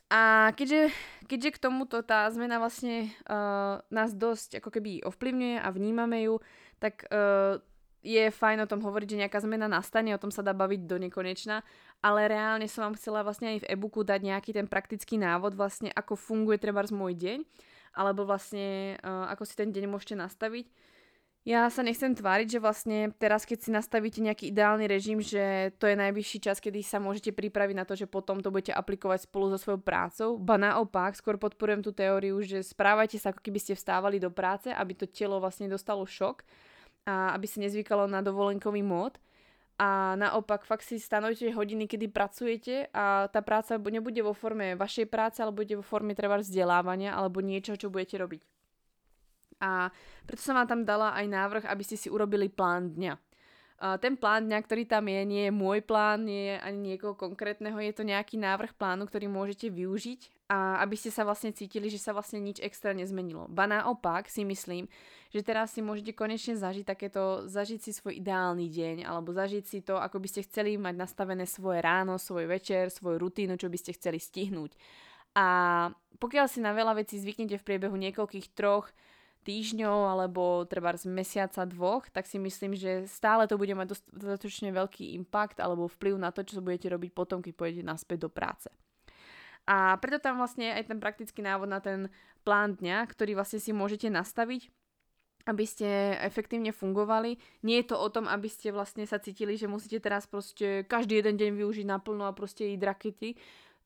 [0.08, 0.88] A keďže,
[1.28, 6.40] keďže k tomuto tá zmena vlastne uh, nás dosť ako keby ovplyvňuje a vnímame ju,
[6.80, 7.60] tak uh,
[8.08, 10.96] je fajn o tom hovoriť, že nejaká zmena nastane, o tom sa dá baviť do
[10.96, 11.60] nekonečna,
[12.00, 15.92] ale reálne som vám chcela vlastne aj v e-booku dať nejaký ten praktický návod vlastne,
[15.92, 17.38] ako funguje treba môj deň,
[18.00, 20.72] alebo vlastne uh, ako si ten deň môžete nastaviť.
[21.48, 25.88] Ja sa nechcem tváriť, že vlastne teraz, keď si nastavíte nejaký ideálny režim, že to
[25.88, 29.48] je najvyšší čas, kedy sa môžete pripraviť na to, že potom to budete aplikovať spolu
[29.48, 30.36] so svojou prácou.
[30.36, 34.68] Ba naopak, skôr podporujem tú teóriu, že správajte sa, ako keby ste vstávali do práce,
[34.68, 36.44] aby to telo vlastne dostalo šok
[37.08, 39.16] a aby si nezvykalo na dovolenkový mód.
[39.78, 45.06] A naopak fakt si stanovite hodiny, kedy pracujete a tá práca nebude vo forme vašej
[45.06, 48.42] práce, ale bude vo forme treba vzdelávania alebo niečo, čo budete robiť.
[49.62, 49.94] A
[50.26, 53.27] preto som vám tam dala aj návrh, aby ste si urobili plán dňa.
[53.78, 57.78] Ten plán dňa, ktorý tam je, nie je môj plán, nie je ani niekoho konkrétneho,
[57.78, 62.02] je to nejaký návrh plánu, ktorý môžete využiť a aby ste sa vlastne cítili, že
[62.02, 63.46] sa vlastne nič extra nezmenilo.
[63.46, 64.90] Ba naopak si myslím,
[65.30, 69.78] že teraz si môžete konečne zažiť takéto, zažiť si svoj ideálny deň, alebo zažiť si
[69.86, 73.78] to, ako by ste chceli mať nastavené svoje ráno, svoj večer, svoju rutínu, čo by
[73.78, 74.74] ste chceli stihnúť.
[75.38, 75.46] A
[76.18, 78.90] pokiaľ si na veľa vecí zvyknete v priebehu niekoľkých troch
[79.48, 84.68] týždňov alebo treba z mesiaca dvoch, tak si myslím, že stále to bude mať dostatočne
[84.76, 88.68] veľký impact alebo vplyv na to, čo budete robiť potom, keď pôjdete naspäť do práce.
[89.64, 92.12] A preto tam vlastne aj ten praktický návod na ten
[92.44, 94.68] plán dňa, ktorý vlastne si môžete nastaviť
[95.48, 97.40] aby ste efektívne fungovali.
[97.64, 101.24] Nie je to o tom, aby ste vlastne sa cítili, že musíte teraz proste každý
[101.24, 103.32] jeden deň využiť naplno a proste ísť rakety.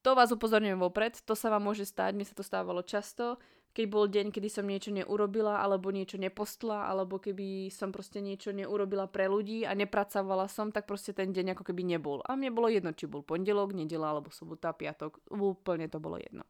[0.03, 3.39] To vás upozorňujem vopred, to sa vám môže stať, mne sa to stávalo často,
[3.73, 8.53] keď bol deň, kedy som niečo neurobila, alebo niečo nepostla, alebo keby som proste niečo
[8.53, 12.21] neurobila pre ľudí a nepracovala som, tak proste ten deň ako keby nebol.
[12.29, 16.45] A mne bolo jedno, či bol pondelok, nedela, alebo sobota, piatok, úplne to bolo jedno.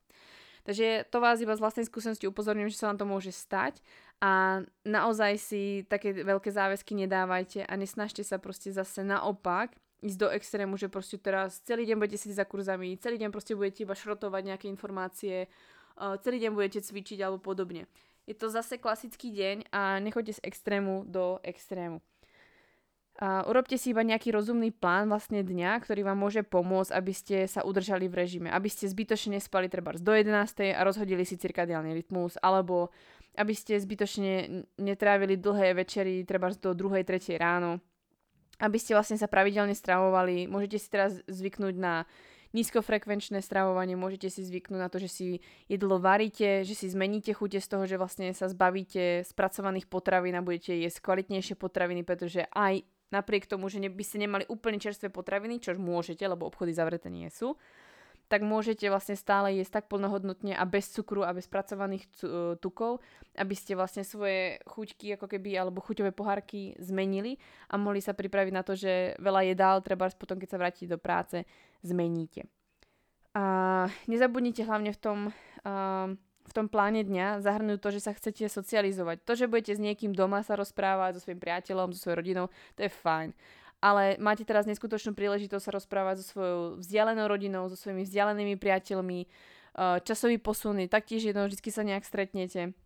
[0.62, 3.82] Takže to vás iba z vlastnej skúsenosti upozorňujem, že sa vám to môže stať
[4.22, 10.28] a naozaj si také veľké záväzky nedávajte a nesnažte sa proste zase naopak ísť do
[10.30, 13.94] extrému, že proste teraz celý deň budete sedieť za kurzami, celý deň proste budete iba
[13.94, 15.50] šrotovať nejaké informácie,
[15.96, 17.88] celý deň budete cvičiť alebo podobne.
[18.26, 21.98] Je to zase klasický deň a nechoďte z extrému do extrému.
[23.20, 27.36] A urobte si iba nejaký rozumný plán vlastne dňa, ktorý vám môže pomôcť, aby ste
[27.44, 28.48] sa udržali v režime.
[28.48, 30.32] Aby ste zbytočne nespali treba do 11.
[30.72, 32.88] a rozhodili si cirkadiálny rytmus, alebo
[33.36, 37.04] aby ste zbytočne netrávili dlhé večery treba do 2.
[37.04, 37.36] 3.
[37.36, 37.84] ráno.
[38.56, 40.48] Aby ste vlastne sa pravidelne stravovali.
[40.48, 42.08] Môžete si teraz zvyknúť na
[42.52, 45.26] nízkofrekvenčné stravovanie, môžete si zvyknúť na to, že si
[45.68, 50.44] jedlo varíte, že si zmeníte chute z toho, že vlastne sa zbavíte spracovaných potravín a
[50.44, 55.60] budete jesť kvalitnejšie potraviny, pretože aj napriek tomu, že by ste nemali úplne čerstvé potraviny,
[55.60, 57.56] čo môžete, lebo obchody zavreté nie sú,
[58.32, 62.10] tak môžete vlastne stále jesť tak plnohodnotne a bez cukru a bez spracovaných e,
[62.56, 63.04] tukov,
[63.36, 67.36] aby ste vlastne svoje chuťky ako keby, alebo chuťové pohárky zmenili
[67.68, 70.96] a mohli sa pripraviť na to, že veľa jedál treba potom, keď sa vrátite do
[70.96, 71.44] práce,
[71.84, 72.48] zmeníte.
[73.36, 75.18] A nezabudnite hlavne v tom
[75.68, 79.22] uh, v tom pláne dňa zahrnúť to, že sa chcete socializovať.
[79.24, 82.84] To, že budete s niekým doma sa rozprávať, so svojím priateľom, so svojou rodinou, to
[82.84, 83.30] je fajn.
[83.82, 89.20] Ale máte teraz neskutočnú príležitosť sa rozprávať so svojou vzdialenou rodinou, so svojimi vzdialenými priateľmi,
[89.26, 92.78] eh, časový posuny, taktiež jednou vždy sa nejak stretnete.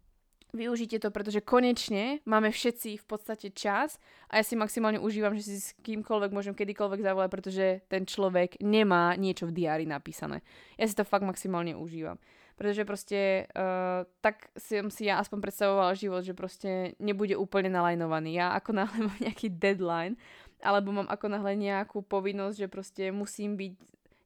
[0.57, 4.01] Využite to, pretože konečne máme všetci v podstate čas
[4.33, 8.57] a ja si maximálne užívam, že si s kýmkoľvek môžem kedykoľvek zavolať, pretože ten človek
[8.65, 10.41] nemá niečo v diári napísané.
[10.81, 12.17] Ja si to fakt maximálne užívam
[12.57, 18.41] pretože proste uh, tak som si ja aspoň predstavovala život, že proste nebude úplne nalajnovaný.
[18.41, 20.17] Ja ako náhle mám nejaký deadline,
[20.65, 23.75] alebo mám ako náhle nejakú povinnosť, že proste musím byť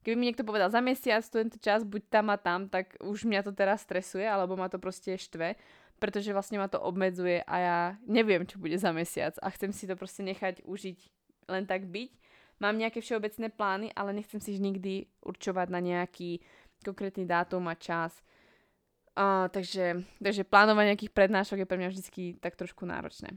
[0.01, 3.45] Keby mi niekto povedal za mesiac tento čas, buď tam a tam, tak už mňa
[3.45, 5.61] to teraz stresuje, alebo ma to proste štve,
[6.01, 9.85] pretože vlastne ma to obmedzuje a ja neviem, čo bude za mesiac a chcem si
[9.85, 10.99] to proste nechať užiť
[11.53, 12.11] len tak byť.
[12.65, 16.41] Mám nejaké všeobecné plány, ale nechcem si nikdy určovať na nejaký
[16.81, 18.17] konkrétny dátum a čas.
[19.13, 23.37] Uh, takže, takže plánovanie nejakých prednášok je pre mňa vždy tak trošku náročné.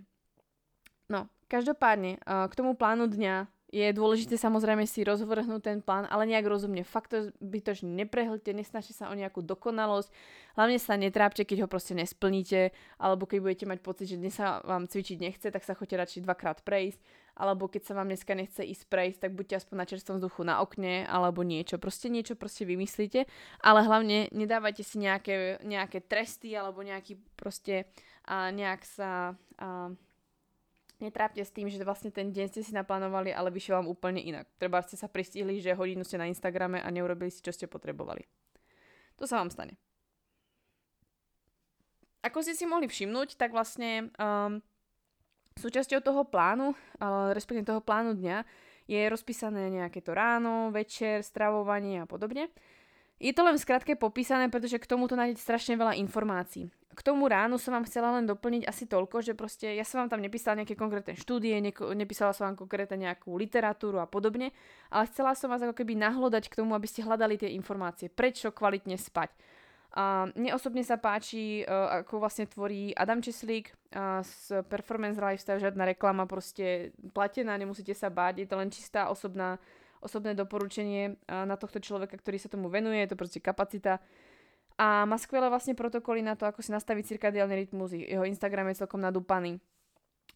[1.12, 6.30] No, každopádne, uh, k tomu plánu dňa je dôležité samozrejme si rozvrhnúť ten plán, ale
[6.30, 6.86] nejak rozumne.
[6.86, 10.14] Fakt to bytočne neprehlte, nesnažte sa o nejakú dokonalosť.
[10.54, 12.70] Hlavne sa netrápte, keď ho proste nesplníte,
[13.02, 16.22] alebo keď budete mať pocit, že dnes sa vám cvičiť nechce, tak sa choďte radšej
[16.22, 17.02] dvakrát prejsť.
[17.34, 20.62] Alebo keď sa vám dneska nechce ísť prejsť, tak buďte aspoň na čerstvom vzduchu na
[20.62, 21.82] okne, alebo niečo.
[21.82, 23.26] Proste niečo proste vymyslíte,
[23.66, 27.90] ale hlavne nedávajte si nejaké, nejaké tresty, alebo nejaký proste
[28.30, 29.34] a nejak sa...
[29.58, 29.98] A,
[31.04, 34.48] netrápte s tým, že vlastne ten deň ste si naplánovali, ale vyšiel vám úplne inak.
[34.56, 38.24] Treba ste sa pristihli, že hodinu ste na Instagrame a neurobili si, čo ste potrebovali.
[39.20, 39.76] To sa vám stane.
[42.24, 44.64] Ako ste si mohli všimnúť, tak vlastne um,
[45.60, 48.48] súčasťou toho plánu, uh, respektíve toho plánu dňa,
[48.88, 52.48] je rozpísané nejaké to ráno, večer, stravovanie a podobne.
[53.20, 56.68] Je to len v skratke popísané, pretože k tomuto nájdete strašne veľa informácií.
[56.94, 60.14] K tomu ránu som vám chcela len doplniť asi toľko, že proste ja som vám
[60.14, 64.54] tam nepísala nejaké konkrétne štúdie, neko, nepísala som vám konkrétne nejakú literatúru a podobne,
[64.94, 68.54] ale chcela som vás ako keby nahlodať k tomu, aby ste hľadali tie informácie, prečo
[68.54, 69.34] kvalitne spať.
[69.94, 75.62] A mne osobne sa páči, uh, ako vlastne tvorí Adam Česlík uh, z Performance Lifestyle,
[75.62, 79.62] žiadna reklama proste platená, nemusíte sa báť, je to len čistá osobná
[80.04, 84.04] osobné doporučenie na tohto človeka, ktorý sa tomu venuje, je to proste kapacita.
[84.78, 87.94] A má skvelé vlastne protokoly na to, ako si nastaviť cirkadiálny rytmus.
[87.94, 89.62] Jeho Instagram je celkom nadúpaný.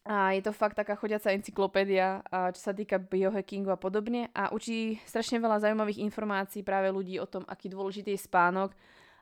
[0.08, 2.24] A je to fakt taká chodiaca encyklopédia,
[2.56, 4.32] čo sa týka biohackingu a podobne.
[4.32, 8.72] A učí strašne veľa zaujímavých informácií práve ľudí o tom, aký dôležitý je spánok,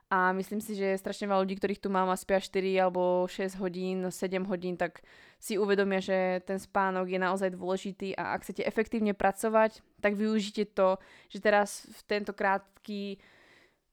[0.07, 3.59] a myslím si, že strašne veľa ľudí, ktorých tu mám a spia 4 alebo 6
[3.59, 5.03] hodín, 7 hodín, tak
[5.35, 10.71] si uvedomia, že ten spánok je naozaj dôležitý a ak chcete efektívne pracovať, tak využite
[10.71, 10.95] to,
[11.27, 13.19] že teraz v tento krátky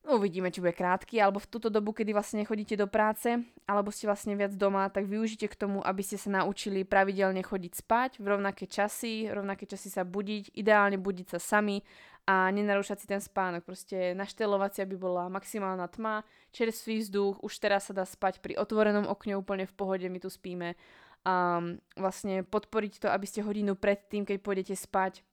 [0.04, 4.04] uvidíme, či bude krátky, alebo v túto dobu, kedy vlastne nechodíte do práce, alebo ste
[4.04, 8.26] vlastne viac doma, tak využite k tomu, aby ste sa naučili pravidelne chodiť spať v
[8.28, 11.80] rovnaké časy, rovnaké časy sa budiť, ideálne budiť sa sami
[12.24, 13.64] a nenarúšať si ten spánok.
[13.64, 18.56] Proste naštelovať si, aby bola maximálna tma, čerstvý vzduch, už teraz sa dá spať pri
[18.60, 20.76] otvorenom okne úplne v pohode, my tu spíme.
[21.24, 21.60] A
[21.96, 25.24] vlastne podporiť to, aby ste hodinu pred tým, keď pôjdete spať,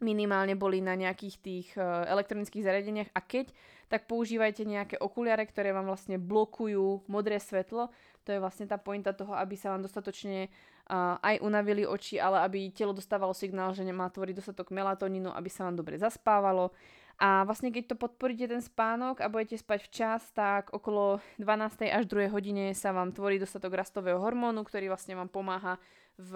[0.00, 3.52] minimálne boli na nejakých tých uh, elektronických zariadeniach a keď,
[3.86, 7.88] tak používajte nejaké okuliare, ktoré vám vlastne blokujú modré svetlo.
[8.26, 12.42] To je vlastne tá pointa toho, aby sa vám dostatočne uh, aj unavili oči, ale
[12.42, 16.74] aby telo dostávalo signál, že nemá tvoriť dostatok melatonínu, aby sa vám dobre zaspávalo.
[17.16, 21.88] A vlastne keď to podporíte ten spánok a budete spať včas, tak okolo 12.
[21.88, 22.28] až 2.
[22.28, 25.80] hodine sa vám tvorí dostatok rastového hormónu, ktorý vlastne vám pomáha
[26.20, 26.32] v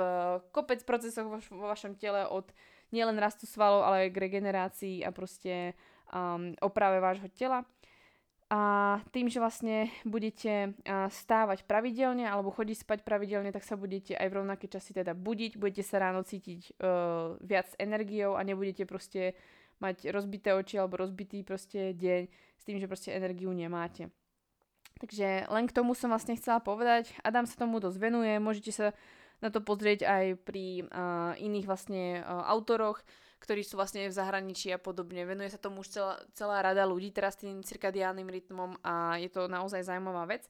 [0.57, 2.49] kopec procesoch vo vašom tele od
[2.91, 5.75] nielen rastu svalov, ale aj k regenerácii a proste
[6.11, 7.67] um, oprave vášho tela.
[8.51, 10.75] A tým, že vlastne budete
[11.15, 15.55] stávať pravidelne alebo chodiť spať pravidelne, tak sa budete aj v rovnaké časy teda budiť,
[15.55, 19.39] budete sa ráno cítiť uh, viac energiou a nebudete proste
[19.79, 22.23] mať rozbité oči alebo rozbitý proste deň
[22.59, 24.11] s tým, že proste energiu nemáte.
[24.99, 27.09] Takže len k tomu som vlastne chcela povedať.
[27.25, 28.87] Adam sa tomu dosť venuje, môžete sa
[29.41, 33.01] na to pozrieť aj pri uh, iných vlastne uh, autoroch,
[33.41, 35.25] ktorí sú vlastne v zahraničí a podobne.
[35.25, 39.49] Venuje sa tomu už celá, celá rada ľudí teraz tým cirkadiálnym rytmom a je to
[39.49, 40.45] naozaj zaujímavá vec.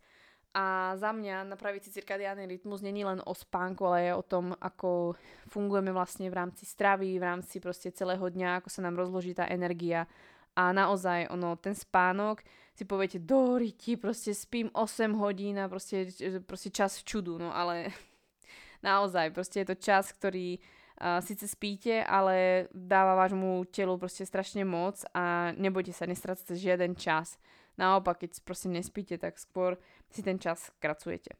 [0.50, 4.50] A za mňa napraviť si cirkadiálny rytmus není len o spánku, ale je o tom,
[4.58, 5.14] ako
[5.46, 9.46] fungujeme vlastne v rámci stravy, v rámci proste celého dňa, ako sa nám rozloží tá
[9.46, 10.10] energia.
[10.58, 12.42] A naozaj, ono, ten spánok,
[12.74, 16.10] si poviete, do ryti, proste spím 8 hodín a proste,
[16.42, 17.94] proste čas v čudu, no ale
[18.80, 24.68] naozaj, proste je to čas, ktorý uh, síce spíte, ale dáva vášmu telu proste strašne
[24.68, 27.40] moc a nebojte sa, nestrácate žiaden čas.
[27.80, 29.80] Naopak, keď proste nespíte, tak skôr
[30.12, 31.32] si ten čas skracujete.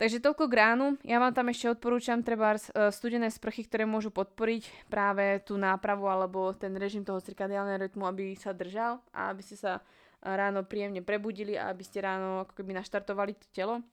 [0.00, 0.86] Takže toľko k ránu.
[1.04, 2.56] Ja vám tam ešte odporúčam treba
[2.88, 8.32] studené sprchy, ktoré môžu podporiť práve tú nápravu alebo ten režim toho cirkadiálneho rytmu, aby
[8.32, 9.84] sa držal a aby ste sa
[10.24, 13.84] ráno príjemne prebudili a aby ste ráno ako keby naštartovali to telo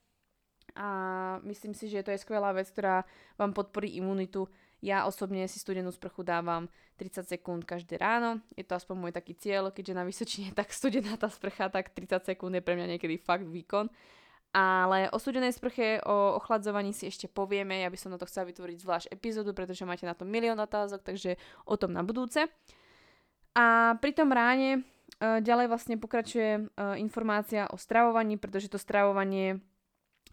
[0.78, 0.88] a
[1.42, 3.02] myslím si, že to je skvelá vec, ktorá
[3.36, 4.46] vám podporí imunitu.
[4.78, 6.70] Ja osobne si studenú sprchu dávam
[7.02, 8.46] 30 sekúnd každé ráno.
[8.54, 12.30] Je to aspoň môj taký cieľ, keďže na Vysočine tak studená tá sprcha, tak 30
[12.30, 13.90] sekúnd je pre mňa niekedy fakt výkon.
[14.54, 17.84] Ale o studenej sprche, o ochladzovaní si ešte povieme.
[17.84, 21.04] Ja by som na to chcela vytvoriť zvlášť epizódu, pretože máte na to milión otázok,
[21.04, 21.36] takže
[21.68, 22.48] o tom na budúce.
[23.58, 26.62] A pri tom ráne e, ďalej vlastne pokračuje e,
[27.02, 29.62] informácia o stravovaní, pretože to stravovanie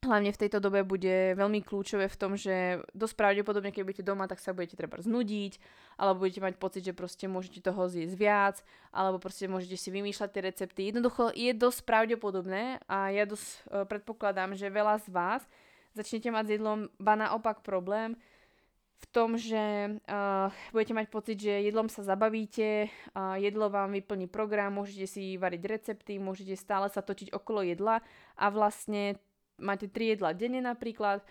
[0.05, 4.29] hlavne v tejto dobe bude veľmi kľúčové v tom, že dosť pravdepodobne, keď budete doma,
[4.29, 5.59] tak sa budete treba znudiť,
[5.97, 8.57] alebo budete mať pocit, že proste môžete toho zjesť viac,
[8.93, 10.81] alebo proste môžete si vymýšľať tie recepty.
[10.93, 15.43] Jednoducho je dosť pravdepodobné a ja dosť uh, predpokladám, že veľa z vás
[15.95, 18.19] začnete mať s jedlom ba naopak problém,
[19.05, 24.33] v tom, že uh, budete mať pocit, že jedlom sa zabavíte, uh, jedlo vám vyplní
[24.33, 28.01] program, môžete si variť recepty, môžete stále sa točiť okolo jedla
[28.35, 29.21] a vlastne
[29.59, 31.23] máte tri jedla denne napríklad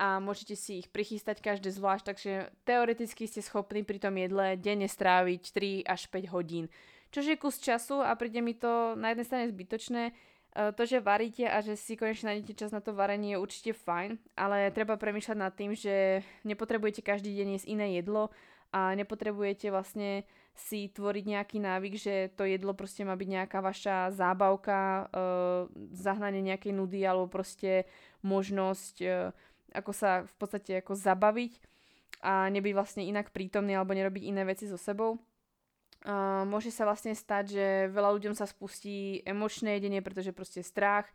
[0.00, 2.32] a môžete si ich prichystať každé zvlášť, takže
[2.64, 6.72] teoreticky ste schopní pri tom jedle denne stráviť 3 až 5 hodín.
[7.12, 10.16] Čož je kus času a príde mi to na jednej strane zbytočné,
[10.52, 13.72] Eh, to, že varíte a že si konečne nájdete čas na to varenie je určite
[13.72, 18.28] fajn, ale treba premýšľať nad tým, že nepotrebujete každý deň jesť iné jedlo
[18.68, 24.12] a nepotrebujete vlastne si tvoriť nejaký návyk, že to jedlo proste má byť nejaká vaša
[24.12, 25.64] zábavka, uh,
[25.96, 27.88] zahnanie nejakej nudy alebo proste
[28.20, 29.32] možnosť uh,
[29.72, 31.56] ako sa v podstate ako zabaviť
[32.22, 35.18] a nebyť vlastne inak prítomný alebo nerobiť iné veci so sebou.
[36.02, 41.06] Uh, môže sa vlastne stať, že veľa ľuďom sa spustí emočné jedenie, pretože proste strach.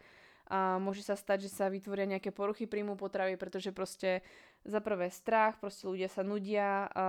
[0.47, 4.23] A môže sa stať, že sa vytvoria nejaké poruchy príjmu potravy, pretože proste
[4.67, 7.03] za prvé strach, proste ľudia sa nudia, a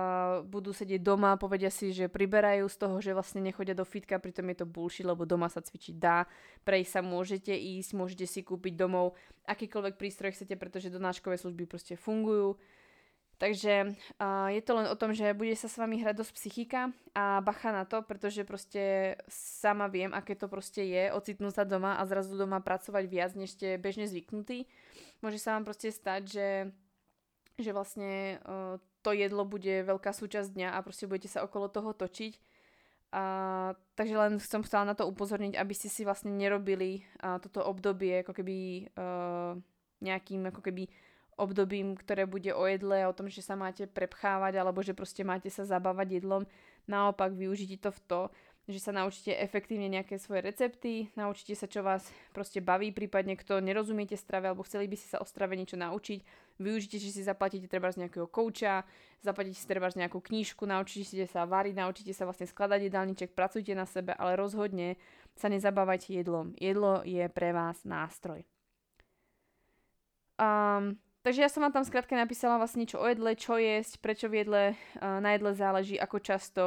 [0.47, 4.47] budú sedieť doma, povedia si, že priberajú z toho, že vlastne nechodia do fitka, pritom
[4.49, 6.23] je to bullshit, lebo doma sa cvičiť dá,
[6.63, 11.99] prejsť sa môžete ísť, môžete si kúpiť domov akýkoľvek prístroj chcete, pretože donáškové služby proste
[11.99, 12.55] fungujú.
[13.39, 16.91] Takže uh, je to len o tom, že bude sa s vami hrať dosť psychika
[17.15, 21.95] a bacha na to, pretože proste sama viem, aké to proste je ocitnúť sa doma
[21.95, 24.67] a zrazu doma pracovať viac, než ste bežne zvyknutí.
[25.23, 26.47] Môže sa vám proste stať, že,
[27.61, 31.95] že vlastne uh, to jedlo bude veľká súčasť dňa a proste budete sa okolo toho
[31.95, 32.33] točiť.
[33.09, 37.65] Uh, takže len som chcela na to upozorniť, aby ste si vlastne nerobili uh, toto
[37.65, 39.57] obdobie ako keby uh,
[40.05, 40.85] nejakým ako keby
[41.39, 45.47] obdobím, ktoré bude o jedle, o tom, že sa máte prepchávať alebo že proste máte
[45.47, 46.43] sa zabávať jedlom.
[46.85, 48.21] Naopak využite to v to,
[48.69, 53.57] že sa naučíte efektívne nejaké svoje recepty, naučíte sa, čo vás proste baví, prípadne kto
[53.57, 56.21] nerozumiete strave alebo chceli by si sa o strave niečo naučiť,
[56.61, 58.85] využite, že si zaplatíte treba z nejakého kouča,
[59.25, 63.73] zaplatíte si treba z nejakú knížku, naučíte sa variť, naučíte sa vlastne skladať jedálniček, pracujte
[63.73, 65.01] na sebe, ale rozhodne
[65.33, 66.53] sa nezabávajte jedlom.
[66.61, 68.45] Jedlo je pre vás nástroj.
[70.37, 74.31] Um, Takže ja som vám tam skrátka napísala vlastne niečo o jedle, čo jesť, prečo
[74.31, 74.63] v jedle,
[75.03, 76.63] uh, na jedle záleží, ako často,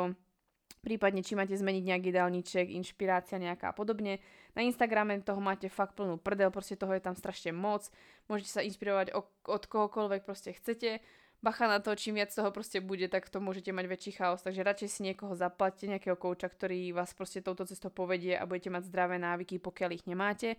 [0.82, 4.18] prípadne či máte zmeniť nejaký jedálniček, inšpirácia nejaká a podobne.
[4.52, 7.86] Na Instagrame toho máte fakt plnú prdel, proste toho je tam strašne moc.
[8.26, 9.14] Môžete sa inšpirovať
[9.46, 10.98] od kohokoľvek proste chcete.
[11.42, 14.46] Bacha na to, čím viac toho proste bude, tak to môžete mať väčší chaos.
[14.46, 18.70] Takže radšej si niekoho zaplatte, nejakého kouča, ktorý vás proste touto cestou povedie a budete
[18.70, 20.54] mať zdravé návyky, pokiaľ ich nemáte.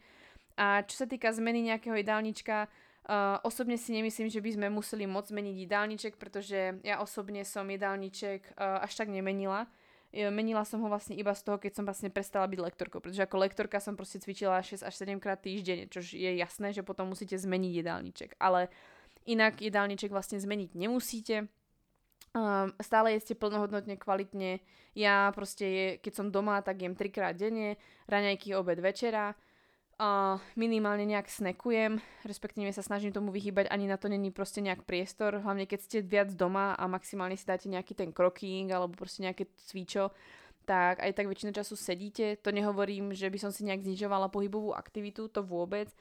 [0.60, 2.72] A čo sa týka zmeny nejakého jedálnička,
[3.04, 7.68] Uh, osobne si nemyslím, že by sme museli moc zmeniť jedálniček, pretože ja osobne som
[7.68, 9.68] jedálniček uh, až tak nemenila.
[10.14, 13.42] Menila som ho vlastne iba z toho, keď som vlastne prestala byť lektorkou, pretože ako
[13.42, 17.34] lektorka som proste cvičila 6 až 7 krát týždenne, čo je jasné, že potom musíte
[17.34, 18.30] zmeniť jedálniček.
[18.38, 18.70] Ale
[19.26, 21.50] inak jedálniček vlastne zmeniť nemusíte.
[22.34, 24.62] Um, stále jeste plnohodnotne, kvalitne.
[24.94, 29.34] Ja proste, je, keď som doma, tak jem trikrát denne, raňajky, obed, večera
[30.58, 35.42] minimálne nejak snekujem, respektíve sa snažím tomu vyhýbať, ani na to není proste nejak priestor,
[35.42, 39.50] hlavne keď ste viac doma a maximálne si dáte nejaký ten kroking alebo proste nejaké
[39.70, 40.14] cvičo,
[40.64, 42.40] tak aj tak väčšinu času sedíte.
[42.40, 45.92] To nehovorím, že by som si nejak znižovala pohybovú aktivitu, to vôbec,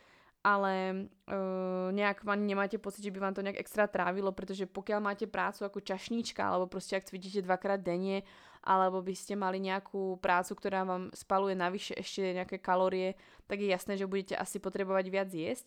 [0.42, 5.00] ale uh, nejak ani nemáte pocit, že by vám to nejak extra trávilo, pretože pokiaľ
[5.02, 8.26] máte prácu ako čašníčka alebo proste ak cvičíte dvakrát denne,
[8.62, 13.18] alebo by ste mali nejakú prácu, ktorá vám spaluje navyše ešte nejaké kalórie,
[13.50, 15.66] tak je jasné, že budete asi potrebovať viac jesť.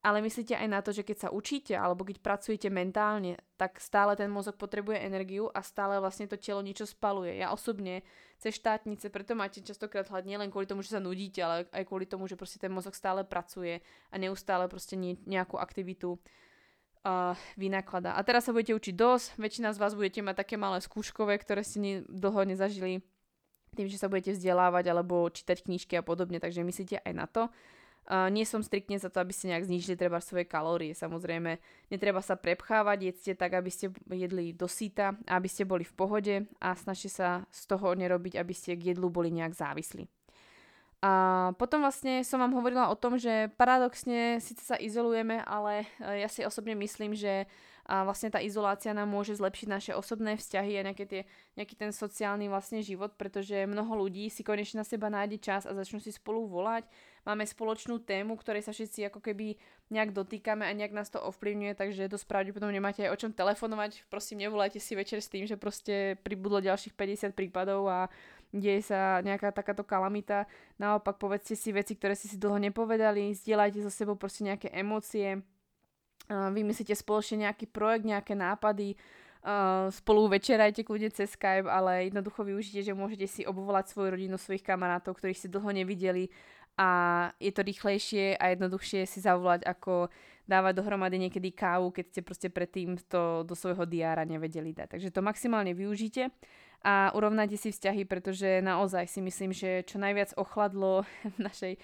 [0.00, 4.16] Ale myslíte aj na to, že keď sa učíte alebo keď pracujete mentálne, tak stále
[4.16, 7.36] ten mozog potrebuje energiu a stále vlastne to telo niečo spaluje.
[7.36, 8.00] Ja osobne
[8.40, 12.08] cez štátnice, preto máte častokrát hlad nielen kvôli tomu, že sa nudíte, ale aj kvôli
[12.08, 14.96] tomu, že proste ten mozog stále pracuje a neustále proste
[15.28, 16.16] nejakú aktivitu
[17.56, 18.12] vynakladá.
[18.12, 21.64] A teraz sa budete učiť dosť, väčšina z vás budete mať také malé skúškové, ktoré
[21.64, 23.00] ste ne, dlho nezažili
[23.72, 27.48] tým, že sa budete vzdelávať alebo čítať knížky a podobne, takže myslíte aj na to.
[28.10, 30.96] Uh, nie som striktne za to, aby ste nejak znížili treba svoje kalórie.
[30.98, 31.62] Samozrejme,
[31.94, 36.34] netreba sa prepchávať, jedzte tak, aby ste jedli do síta, aby ste boli v pohode
[36.58, 40.10] a snažte sa z toho nerobiť, aby ste k jedlu boli nejak závislí.
[41.00, 41.12] A
[41.56, 46.28] potom vlastne som vám hovorila o tom, že paradoxne síce sa izolujeme, ale e, ja
[46.28, 47.48] si osobne myslím, že
[47.90, 51.22] vlastne tá izolácia nám môže zlepšiť naše osobné vzťahy a nejaké tie,
[51.58, 55.74] nejaký ten sociálny vlastne život, pretože mnoho ľudí si konečne na seba nájde čas a
[55.74, 56.86] začnú si spolu volať.
[57.26, 59.58] Máme spoločnú tému, ktorej sa všetci ako keby
[59.90, 64.06] nejak dotýkame a nejak nás to ovplyvňuje, takže dosť pravdepodobne nemáte aj o čom telefonovať.
[64.06, 68.06] Prosím, nevolajte si večer s tým, že proste pribudlo ďalších 50 prípadov a
[68.50, 70.46] deje sa nejaká takáto kalamita.
[70.76, 75.38] Naopak povedzte si veci, ktoré ste si dlho nepovedali, zdieľajte so sebou proste nejaké emócie,
[76.30, 78.94] vymyslíte spoločne nejaký projekt, nejaké nápady,
[79.90, 84.60] spolu večerajte kľudne cez Skype, ale jednoducho využite, že môžete si obvolať svoju rodinu, svojich
[84.60, 86.28] kamarátov, ktorých ste dlho nevideli
[86.76, 86.88] a
[87.40, 90.12] je to rýchlejšie a jednoduchšie si zavolať, ako
[90.44, 94.98] dávať dohromady niekedy kávu, keď ste proste predtým to do svojho diára nevedeli dať.
[94.98, 96.28] Takže to maximálne využite
[96.80, 101.04] a urovnajte si vzťahy, pretože naozaj si myslím, že čo najviac ochladlo
[101.36, 101.74] v našej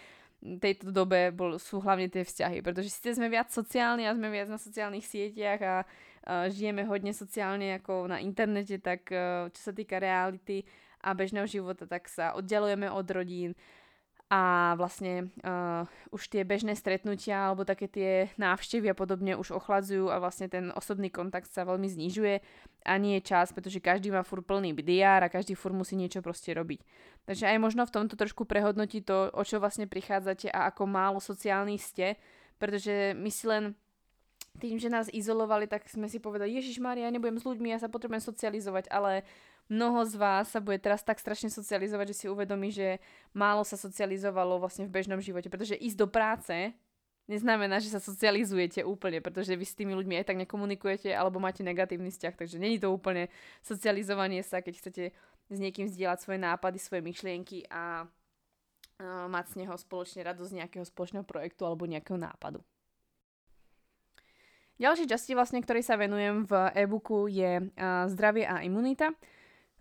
[0.60, 4.52] tejto dobe bol, sú hlavne tie vzťahy, pretože síce sme viac sociálni a sme viac
[4.52, 9.72] na sociálnych sieťach a uh, žijeme hodne sociálne ako na internete, tak uh, čo sa
[9.72, 10.62] týka reality
[11.02, 13.56] a bežného života, tak sa oddelujeme od rodín
[14.26, 20.10] a vlastne uh, už tie bežné stretnutia alebo také tie návštevy a podobne už ochladzujú
[20.10, 22.42] a vlastne ten osobný kontakt sa veľmi znižuje
[22.90, 26.26] a nie je čas, pretože každý má fur plný diár a každý fur musí niečo
[26.26, 26.82] proste robiť.
[27.30, 31.22] Takže aj možno v tomto trošku prehodnotiť to, o čo vlastne prichádzate a ako málo
[31.22, 32.18] sociálni ste,
[32.58, 33.78] pretože my si len
[34.58, 37.78] tým, že nás izolovali, tak sme si povedali, Ježiš Maria, ja nebudem s ľuďmi, ja
[37.78, 39.22] sa potrebujem socializovať, ale
[39.66, 43.02] mnoho z vás sa bude teraz tak strašne socializovať, že si uvedomí, že
[43.34, 46.74] málo sa socializovalo vlastne v bežnom živote, pretože ísť do práce
[47.26, 51.66] neznamená, že sa socializujete úplne, pretože vy s tými ľuďmi aj tak nekomunikujete alebo máte
[51.66, 53.26] negatívny vzťah, takže není to úplne
[53.66, 55.04] socializovanie sa, keď chcete
[55.50, 58.06] s niekým zdieľať svoje nápady, svoje myšlienky a
[59.26, 62.62] mať z neho spoločne radosť nejakého spoločného projektu alebo nejakého nápadu.
[64.76, 67.64] Ďalšie časti, vlastne, ktorej sa venujem v e-booku, je
[68.12, 69.12] zdravie a imunita.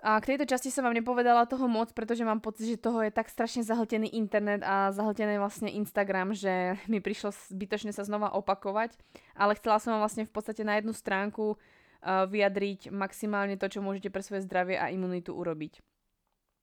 [0.05, 3.09] A k tejto časti som vám nepovedala toho moc, pretože mám pocit, že toho je
[3.09, 8.93] tak strašne zahltený internet a zahltený vlastne Instagram, že mi prišlo zbytočne sa znova opakovať.
[9.33, 13.81] Ale chcela som vám vlastne v podstate na jednu stránku uh, vyjadriť maximálne to, čo
[13.81, 15.81] môžete pre svoje zdravie a imunitu urobiť.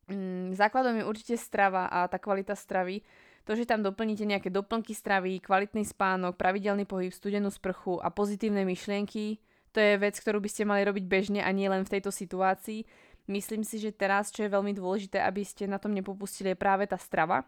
[0.07, 3.03] Mm, základom je určite strava a tá kvalita stravy.
[3.51, 8.63] To, že tam doplníte nejaké doplnky stravy, kvalitný spánok, pravidelný pohyb, studenú sprchu a pozitívne
[8.63, 12.13] myšlienky, to je vec, ktorú by ste mali robiť bežne a nie len v tejto
[12.13, 12.85] situácii
[13.31, 16.91] Myslím si, že teraz, čo je veľmi dôležité, aby ste na tom nepopustili, je práve
[16.91, 17.47] tá strava.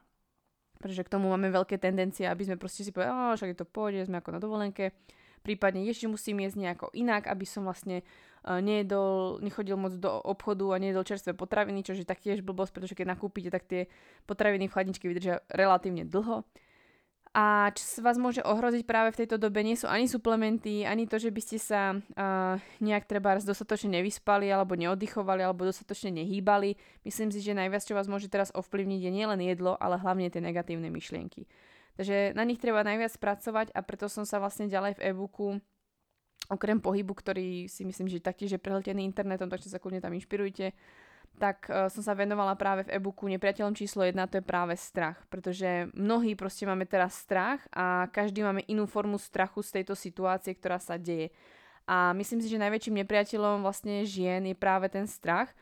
[0.79, 4.07] Pretože k tomu máme veľké tendencie, aby sme proste si povedali, však je to pôjde,
[4.07, 4.95] sme ako na dovolenke.
[5.45, 10.73] Prípadne ešte musím jesť nejako inak, aby som vlastne uh, nejedol, nechodil moc do obchodu
[10.73, 13.93] a nejedol čerstvé potraviny, čo je taktiež blbosť, pretože keď nakúpite, tak tie
[14.25, 16.49] potraviny v chladničke vydržia relatívne dlho.
[17.35, 21.19] A čo vás môže ohroziť práve v tejto dobe nie sú ani suplementy, ani to,
[21.19, 26.79] že by ste sa uh, nejak treba dostatočne nevyspali alebo neoddychovali alebo dostatočne nehýbali.
[27.03, 30.39] Myslím si, že najviac, čo vás môže teraz ovplyvniť je nielen jedlo, ale hlavne tie
[30.39, 31.51] negatívne myšlienky.
[31.99, 35.59] Takže na nich treba najviac pracovať a preto som sa vlastne ďalej v e-booku
[36.51, 40.71] okrem pohybu, ktorý si myslím, že taktiež je prehltený internetom, takže sa kľudne tam inšpirujte,
[41.39, 45.19] tak uh, som sa venovala práve v e-booku nepriateľom číslo 1, to je práve strach.
[45.27, 50.55] Pretože mnohí proste máme teraz strach a každý máme inú formu strachu z tejto situácie,
[50.55, 51.35] ktorá sa deje.
[51.85, 55.53] A myslím si, že najväčším nepriateľom vlastne žien je práve ten strach.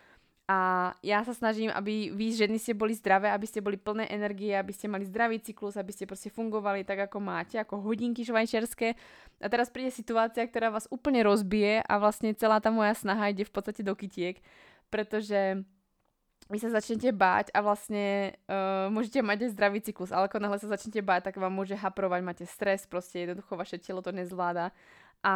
[0.50, 4.52] A ja sa snažím, aby vy ženy ste boli zdravé, aby ste boli plné energie,
[4.52, 8.92] aby ste mali zdravý cyklus, aby ste proste fungovali tak, ako máte, ako hodinky švajčiarske.
[9.40, 13.48] A teraz príde situácia, ktorá vás úplne rozbije a vlastne celá tá moja snaha ide
[13.48, 14.44] v podstate do kytiek
[14.92, 15.64] pretože
[16.52, 20.60] vy sa začnete báť a vlastne uh, môžete mať aj zdravý cyklus, ale ako náhle
[20.60, 24.68] sa začnete báť, tak vám môže haprovať, máte stres, proste jednoducho vaše telo to nezvláda
[25.22, 25.34] a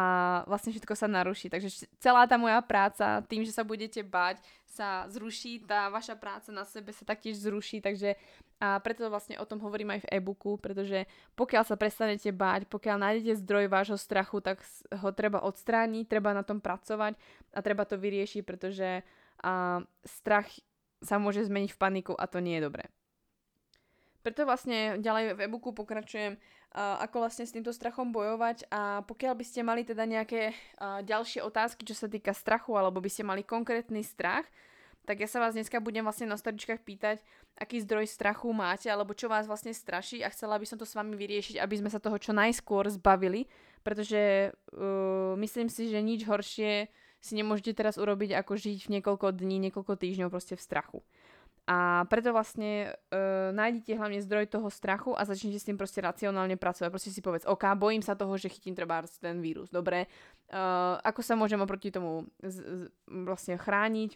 [0.51, 1.47] vlastne všetko sa naruší.
[1.47, 6.51] Takže celá tá moja práca, tým, že sa budete báť, sa zruší, tá vaša práca
[6.51, 8.19] na sebe sa taktiež zruší, takže
[8.57, 11.05] a preto vlastne o tom hovorím aj v e-booku, pretože
[11.37, 16.41] pokiaľ sa prestanete báť, pokiaľ nájdete zdroj vášho strachu, tak ho treba odstrániť, treba na
[16.41, 17.15] tom pracovať
[17.53, 19.05] a treba to vyriešiť, pretože
[19.43, 20.49] a strach
[21.01, 22.89] sa môže zmeniť v paniku a to nie je dobré.
[24.25, 26.35] Preto vlastne ďalej v e-booku pokračujem,
[26.75, 31.87] ako vlastne s týmto strachom bojovať a pokiaľ by ste mali teda nejaké ďalšie otázky,
[31.87, 34.43] čo sa týka strachu, alebo by ste mali konkrétny strach,
[35.07, 37.23] tak ja sa vás dneska budem vlastne na storičkách pýtať,
[37.55, 40.99] aký zdroj strachu máte, alebo čo vás vlastne straší a chcela by som to s
[40.99, 43.47] vami vyriešiť, aby sme sa toho čo najskôr zbavili,
[43.87, 49.33] pretože uh, myslím si, že nič horšie si nemôžete teraz urobiť, ako žiť v niekoľko
[49.33, 50.99] dní, niekoľko týždňov proste v strachu.
[51.67, 56.55] A preto vlastne uh, nájdete hlavne zdroj toho strachu a začnete s tým proste racionálne
[56.55, 56.87] pracovať.
[56.87, 59.67] Proste si povedz, OK, bojím sa toho, že chytím treba ten vírus.
[59.67, 64.15] Dobre, uh, ako sa môžem oproti tomu z, z, vlastne chrániť?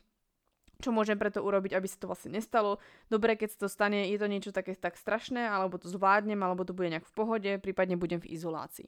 [0.80, 2.80] Čo môžem preto urobiť, aby sa to vlastne nestalo?
[3.12, 6.64] Dobre, keď sa to stane, je to niečo také tak strašné, alebo to zvládnem, alebo
[6.64, 8.88] to bude nejak v pohode, prípadne budem v izolácii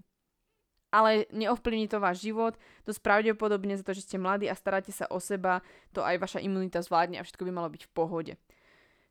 [0.94, 2.54] ale neovplyvní to váš život,
[2.86, 6.40] dosť pravdepodobne za to, že ste mladí a staráte sa o seba, to aj vaša
[6.46, 8.34] imunita zvládne a všetko by malo byť v pohode.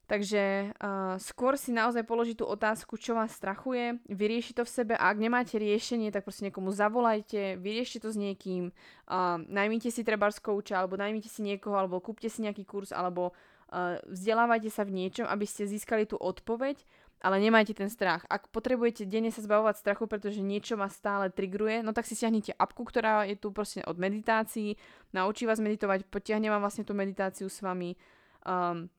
[0.06, 4.94] Takže uh, skôr si naozaj položiť tú otázku, čo vás strachuje, vyrieši to v sebe
[4.98, 8.76] a ak nemáte riešenie, tak proste niekomu zavolajte, vyriešte to s niekým,
[9.08, 13.32] uh, najmite si trebárs kouča, alebo najmite si niekoho, alebo kúpte si nejaký kurz, alebo
[13.72, 16.82] uh, vzdelávajte sa v niečom, aby ste získali tú odpoveď
[17.22, 18.26] ale nemajte ten strach.
[18.26, 22.50] Ak potrebujete denne sa zbavovať strachu, pretože niečo vás stále trigruje, no tak si stiahnite
[22.58, 24.74] apku, ktorá je tu proste od meditácií,
[25.14, 27.94] naučí vás meditovať, potiahne vám vlastne tú meditáciu s vami.
[28.42, 28.90] Um,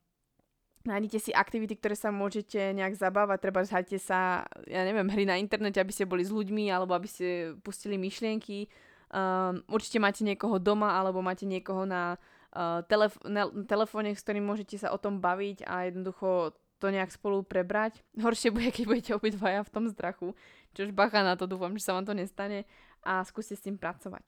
[0.88, 5.36] nájdete si aktivity, ktoré sa môžete nejak zabávať, treba zhajte sa, ja neviem, hry na
[5.36, 7.28] internete, aby ste boli s ľuďmi, alebo aby ste
[7.60, 8.72] pustili myšlienky.
[9.12, 12.16] Um, určite máte niekoho doma, alebo máte niekoho na,
[12.56, 17.16] uh, telef- na telefóne, s ktorým môžete sa o tom baviť a jednoducho to nejak
[17.16, 18.04] spolu prebrať.
[18.20, 20.36] Horšie bude, keď budete obidvaja v tom strachu.
[20.76, 22.68] Čož bacha na to, dúfam, že sa vám to nestane
[23.08, 24.28] a skúste s tým pracovať.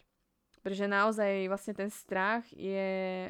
[0.64, 3.28] Pretože naozaj vlastne ten strach je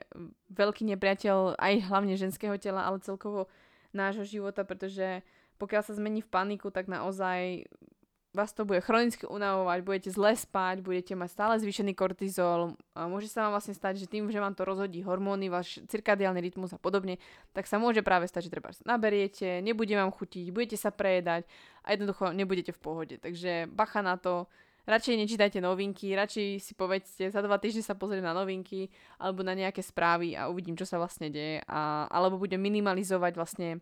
[0.54, 3.50] veľký nepriateľ aj hlavne ženského tela, ale celkovo
[3.98, 5.26] nášho života, pretože
[5.58, 7.66] pokiaľ sa zmení v paniku, tak naozaj
[8.36, 13.32] vás to bude chronicky unavovať, budete zle spať, budete mať stále zvýšený kortizol, a môže
[13.32, 16.80] sa vám vlastne stať, že tým, že vám to rozhodí hormóny, váš cirkadiálny rytmus a
[16.80, 17.18] podobne,
[17.56, 21.48] tak sa môže práve stať, že treba naberiete, nebude vám chutiť, budete sa prejedať
[21.88, 23.16] a jednoducho nebudete v pohode.
[23.18, 24.52] Takže bacha na to,
[24.86, 29.58] radšej nečítajte novinky, radšej si povedzte, za dva týždne sa pozriem na novinky alebo na
[29.58, 33.82] nejaké správy a uvidím, čo sa vlastne deje a, alebo budem minimalizovať vlastne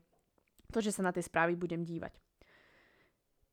[0.71, 2.22] to, že sa na tie správy budem dívať.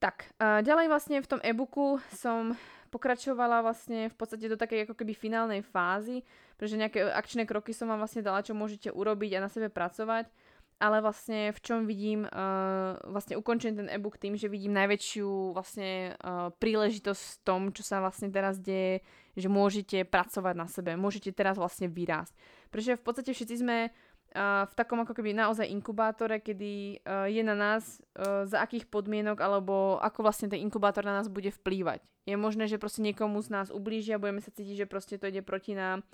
[0.01, 2.57] Tak, a ďalej vlastne v tom e-booku som
[2.89, 6.25] pokračovala vlastne v podstate do takej ako keby finálnej fázy,
[6.57, 10.33] pretože nejaké akčné kroky som vám vlastne dala, čo môžete urobiť a na sebe pracovať,
[10.81, 16.17] ale vlastne v čom vidím, uh, vlastne ukončím ten e-book tým, že vidím najväčšiu vlastne
[16.17, 19.05] uh, príležitosť v tom, čo sa vlastne teraz deje,
[19.37, 22.33] že môžete pracovať na sebe, môžete teraz vlastne vyrásť.
[22.73, 27.43] Pretože v podstate všetci sme uh, v takom ako keby naozaj inkubátore, kedy uh, je
[27.43, 31.99] na nás uh, za akých podmienok alebo ako vlastne ten inkubátor na nás bude vplývať.
[32.31, 35.43] Je možné, že proste niekomu z nás ublížia, budeme sa cítiť, že proste to ide
[35.43, 36.07] proti nám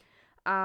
[0.48, 0.56] a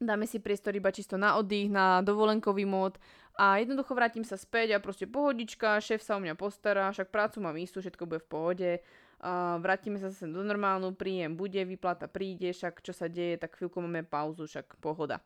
[0.00, 2.96] dáme si priestor iba čisto na oddych, na dovolenkový mód
[3.36, 7.44] a jednoducho vrátim sa späť a proste pohodička, šéf sa o mňa postará, však prácu
[7.44, 12.08] mám istú, všetko bude v pohode, uh, vrátime sa zase do normálnu, príjem bude, vyplata
[12.08, 15.20] príde, však čo sa deje, tak chvíľku máme pauzu, však pohoda.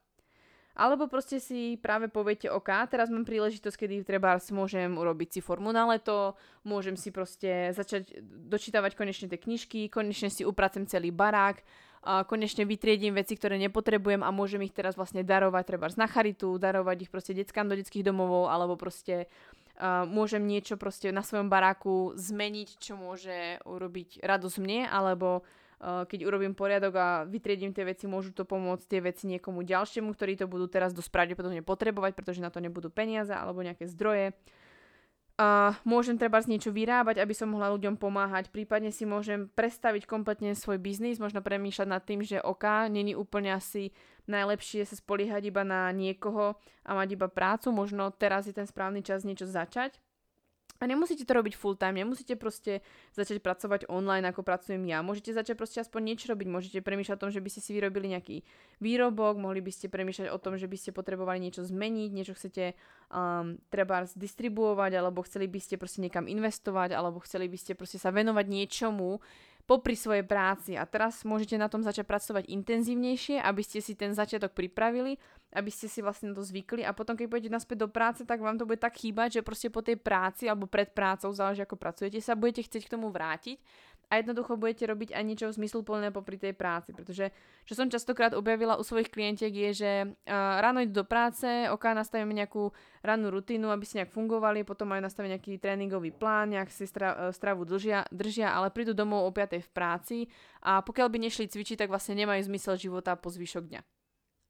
[0.76, 5.72] Alebo proste si práve poviete, OK, teraz mám príležitosť, kedy treba môžem urobiť si formu
[5.72, 6.36] na leto,
[6.68, 11.64] môžem si proste začať dočítavať konečne tie knižky, konečne si upracem celý barák,
[12.06, 16.54] a konečne vytriedím veci, ktoré nepotrebujem a môžem ich teraz vlastne darovať treba na charitu,
[16.54, 21.50] darovať ich proste deckám do detských domovov, alebo proste uh, môžem niečo proste na svojom
[21.50, 25.42] baráku zmeniť, čo môže urobiť radosť mne, alebo
[25.80, 30.40] keď urobím poriadok a vytriedím tie veci, môžu to pomôcť tie veci niekomu ďalšiemu, ktorí
[30.40, 34.32] to budú teraz dosť pravdepodobne potrebovať, pretože na to nebudú peniaze alebo nejaké zdroje.
[35.36, 40.08] Uh, môžem treba z niečo vyrábať, aby som mohla ľuďom pomáhať, prípadne si môžem prestaviť
[40.08, 43.92] kompletne svoj biznis, možno premýšľať nad tým, že OK, není úplne asi
[44.32, 46.56] najlepšie sa spoliehať iba na niekoho
[46.88, 50.00] a mať iba prácu, možno teraz je ten správny čas niečo začať.
[50.80, 52.84] A nemusíte to robiť full time, nemusíte proste
[53.16, 55.00] začať pracovať online, ako pracujem ja.
[55.00, 58.12] Môžete začať proste aspoň niečo robiť, môžete premýšľať o tom, že by ste si vyrobili
[58.12, 58.36] nejaký
[58.84, 62.76] výrobok, mohli by ste premýšľať o tom, že by ste potrebovali niečo zmeniť, niečo chcete
[63.08, 67.96] um, treba distribuovať, alebo chceli by ste proste niekam investovať, alebo chceli by ste proste
[67.96, 69.18] sa venovať niečomu,
[69.66, 70.78] popri svojej práci.
[70.78, 75.18] A teraz môžete na tom začať pracovať intenzívnejšie, aby ste si ten začiatok pripravili,
[75.52, 76.86] aby ste si vlastne to zvykli.
[76.86, 79.68] A potom keď pôjdete naspäť do práce, tak vám to bude tak chýbať, že proste
[79.68, 83.58] po tej práci alebo pred prácou, záleží ako pracujete, sa budete chcieť k tomu vrátiť
[84.06, 86.94] a jednoducho budete robiť aj niečo zmysluplné popri tej práci.
[86.94, 87.34] Pretože,
[87.66, 91.84] čo som častokrát objavila u svojich klientiek je, že uh, ráno idú do práce, ok,
[91.90, 92.70] nastavíme nejakú
[93.02, 97.34] rannú rutinu, aby si nejak fungovali, potom majú nastaviť nejaký tréningový plán, nejak si stra,
[97.34, 100.18] stravu držia, držia, ale prídu domov o 5 v práci
[100.62, 103.80] a pokiaľ by nešli cvičiť, tak vlastne nemajú zmysel života po zvyšok dňa.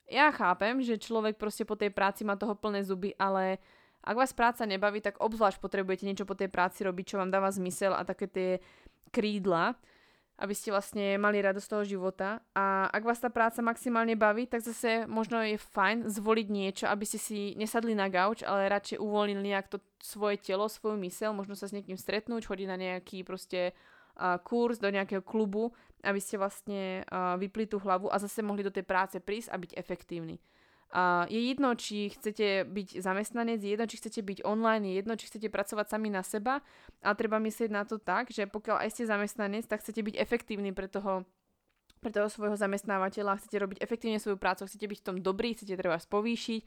[0.06, 3.58] Ja chápem, že človek proste po tej práci má toho plné zuby, ale
[4.06, 7.50] ak vás práca nebaví, tak obzvlášť potrebujete niečo po tej práci robiť, čo vám dáva
[7.50, 8.50] zmysel a také tie
[9.12, 9.76] krídla.
[10.36, 12.44] aby ste vlastne mali radosť toho života.
[12.52, 17.08] A ak vás tá práca maximálne baví, tak zase možno je fajn zvoliť niečo, aby
[17.08, 21.56] ste si nesadli na gauč, ale radšej uvoľnili nejak to svoje telo, svoju mysel, možno
[21.56, 25.72] sa s niekým stretnúť, chodiť na nejaký proste uh, kurz, do nejakého klubu,
[26.04, 29.56] aby ste vlastne uh, vypli tú hlavu a zase mohli do tej práce prísť a
[29.56, 30.36] byť efektívni.
[30.86, 35.18] Uh, je jedno, či chcete byť zamestnanec, je jedno, či chcete byť online, je jedno,
[35.18, 36.62] či chcete pracovať sami na seba,
[37.02, 40.70] ale treba myslieť na to tak, že pokiaľ aj ste zamestnanec, tak chcete byť efektívni
[40.70, 41.26] pre toho,
[41.98, 45.74] pre toho svojho zamestnávateľa, chcete robiť efektívne svoju prácu, chcete byť v tom dobrý, chcete
[45.74, 46.60] treba povýšiť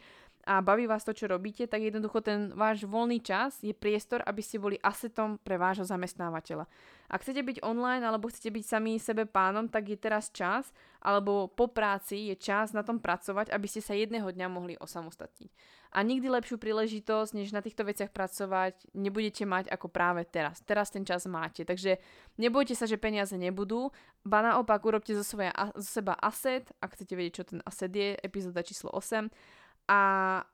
[0.48, 4.40] a baví vás to, čo robíte, tak jednoducho ten váš voľný čas je priestor, aby
[4.40, 6.64] ste boli asetom pre vášho zamestnávateľa.
[7.10, 10.70] Ak chcete byť online alebo chcete byť sami sebe pánom, tak je teraz čas,
[11.02, 15.52] alebo po práci je čas na tom pracovať, aby ste sa jedného dňa mohli osamostatniť.
[15.90, 20.62] A nikdy lepšiu príležitosť, než na týchto veciach pracovať, nebudete mať ako práve teraz.
[20.62, 21.66] Teraz ten čas máte.
[21.66, 21.98] Takže
[22.38, 23.90] nebojte sa, že peniaze nebudú,
[24.22, 28.14] ba naopak urobte zo, svoja, zo seba asset, ak chcete vedieť, čo ten asset je,
[28.22, 29.34] epizóda číslo 8,
[29.90, 30.00] a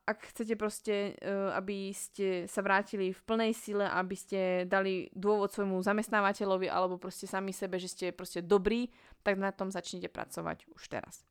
[0.08, 5.52] ak chcete proste, uh, aby ste sa vrátili v plnej sile, aby ste dali dôvod
[5.52, 8.96] svojmu zamestnávateľovi alebo proste sami sebe, že ste proste dobrí,
[9.28, 11.28] tak na tom začnite pracovať už teraz.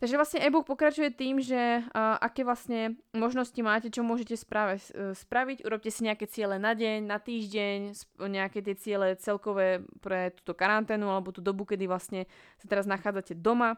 [0.00, 5.12] Takže vlastne e-book pokračuje tým, že uh, aké vlastne možnosti máte, čo môžete správe, uh,
[5.12, 5.68] spraviť.
[5.68, 7.78] Urobte si nejaké ciele na deň, na týždeň,
[8.24, 12.24] nejaké tie ciele celkové pre túto karanténu alebo tú dobu, kedy vlastne
[12.56, 13.76] sa teraz nachádzate doma.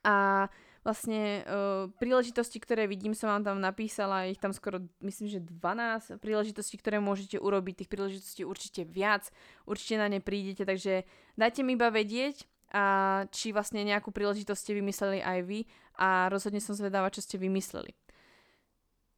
[0.00, 0.48] A
[0.86, 6.22] vlastne uh, príležitosti, ktoré vidím, som vám tam napísala, ich tam skoro, myslím, že 12
[6.22, 9.26] príležitostí, ktoré môžete urobiť, tých príležitostí určite viac,
[9.66, 11.02] určite na ne prídete, takže
[11.34, 15.60] dajte mi iba vedieť, a či vlastne nejakú príležitosť ste vymysleli aj vy.
[15.96, 17.94] A rozhodne som zvedáva, čo ste vymysleli.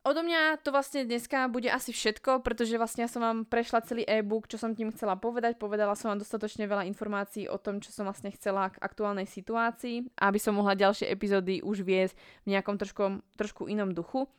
[0.07, 4.07] Odo mňa to vlastne dneska bude asi všetko, pretože vlastne ja som vám prešla celý
[4.07, 5.59] e-book, čo som tým chcela povedať.
[5.59, 10.07] Povedala som vám dostatočne veľa informácií o tom, čo som vlastne chcela k aktuálnej situácii,
[10.23, 12.15] aby som mohla ďalšie epizódy už viesť
[12.47, 14.31] v nejakom trošku, trošku inom duchu.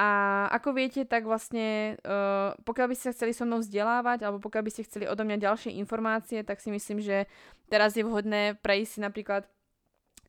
[0.00, 4.62] A ako viete, tak vlastne uh, pokiaľ by ste chceli so mnou vzdelávať alebo pokiaľ
[4.64, 7.28] by ste chceli odo mňa ďalšie informácie, tak si myslím, že
[7.68, 9.44] teraz je vhodné prejsť si napríklad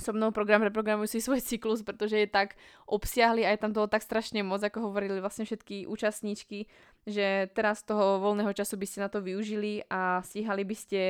[0.03, 3.87] so mnou program Reprogramuj si svoj cyklus, pretože je tak obsiahli a je tam toho
[3.87, 6.67] tak strašne moc, ako hovorili vlastne všetky účastníčky,
[7.07, 11.01] že teraz toho voľného času by ste na to využili a stíhali by ste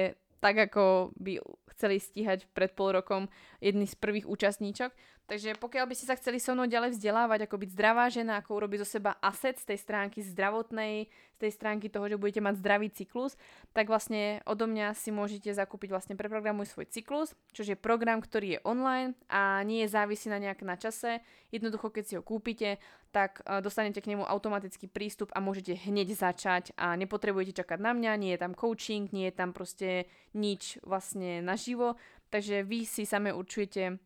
[0.44, 1.40] tak, ako by
[1.72, 3.32] chceli stíhať pred pol rokom
[3.64, 4.92] jedný z prvých účastníčok.
[5.24, 8.60] Takže pokiaľ by ste sa chceli so mnou ďalej vzdelávať, ako byť zdravá žena, ako
[8.60, 12.60] urobiť zo seba asset z tej stránky zdravotnej, z tej stránky toho, že budete mať
[12.60, 13.40] zdravý cyklus,
[13.72, 18.60] tak vlastne odo mňa si môžete zakúpiť vlastne preprogramuj svoj cyklus, čo je program, ktorý
[18.60, 21.24] je online a nie je závisí na nejak na čase.
[21.56, 22.84] Jednoducho, keď si ho kúpite,
[23.16, 27.96] tak e, dostanete k nemu automatický prístup a môžete hneď začať a nepotrebujete čakať na
[27.96, 30.04] mňa, nie je tam coaching, nie je tam proste
[30.36, 31.96] nič vlastne naživo,
[32.28, 34.04] takže vy si same určujete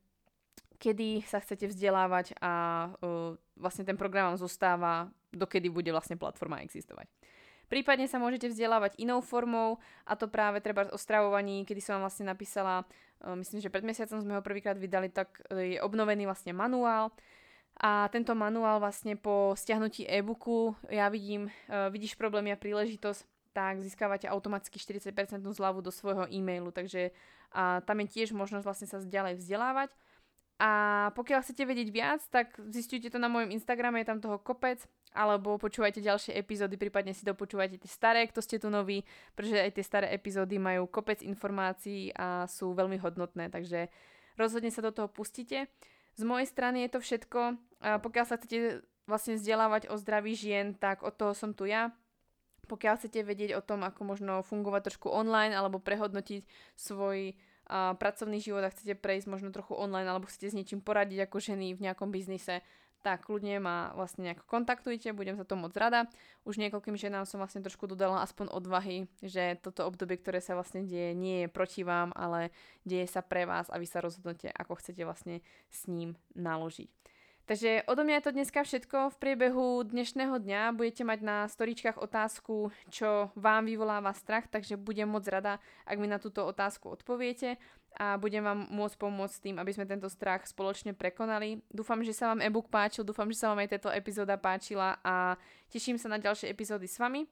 [0.78, 2.54] kedy sa chcete vzdelávať a
[3.02, 7.10] uh, vlastne ten program vám zostáva, dokedy bude vlastne platforma existovať.
[7.68, 12.08] Prípadne sa môžete vzdelávať inou formou a to práve treba o stravovaní, kedy som vám
[12.08, 12.88] vlastne napísala,
[13.26, 17.12] uh, myslím, že pred mesiacom sme ho prvýkrát vydali, tak uh, je obnovený vlastne manuál
[17.78, 23.82] a tento manuál vlastne po stiahnutí e-booku, ja vidím, uh, vidíš problém a príležitosť, tak
[23.82, 27.10] získavate automaticky 40% zľavu do svojho e-mailu, takže
[27.52, 29.90] a tam je tiež možnosť vlastne sa ďalej vzdelávať.
[30.58, 30.72] A
[31.14, 34.82] pokiaľ chcete vedieť viac, tak zistujte to na mojom Instagrame, je tam toho kopec,
[35.14, 39.06] alebo počúvajte ďalšie epizódy, prípadne si dopočúvajte tie staré, kto ste tu noví,
[39.38, 43.94] pretože aj tie staré epizódy majú kopec informácií a sú veľmi hodnotné, takže
[44.34, 45.70] rozhodne sa do toho pustite.
[46.18, 47.40] Z mojej strany je to všetko.
[47.86, 51.94] A pokiaľ sa chcete vlastne vzdelávať o zdraví žien, tak od toho som tu ja.
[52.66, 56.44] Pokiaľ chcete vedieť o tom, ako možno fungovať trošku online alebo prehodnotiť
[56.74, 57.38] svoj
[57.70, 61.76] pracovný život a chcete prejsť možno trochu online alebo chcete s niečím poradiť ako ženy
[61.76, 62.64] v nejakom biznise,
[63.06, 66.10] tak kľudne ma vlastne nejako kontaktujte, budem za to moc rada.
[66.44, 70.84] Už niekoľkým ženám som vlastne trošku dodala aspoň odvahy, že toto obdobie, ktoré sa vlastne
[70.84, 72.52] deje, nie je proti vám, ale
[72.84, 75.40] deje sa pre vás a vy sa rozhodnete, ako chcete vlastne
[75.72, 76.90] s ním naložiť.
[77.48, 79.16] Takže odo mňa je to dneska všetko.
[79.16, 85.08] V priebehu dnešného dňa budete mať na storičkách otázku, čo vám vyvoláva strach, takže budem
[85.08, 87.56] moc rada, ak mi na túto otázku odpoviete
[87.96, 91.64] a budem vám môcť pomôcť tým, aby sme tento strach spoločne prekonali.
[91.72, 95.40] Dúfam, že sa vám e-book páčil, dúfam, že sa vám aj táto epizóda páčila a
[95.72, 97.32] teším sa na ďalšie epizódy s vami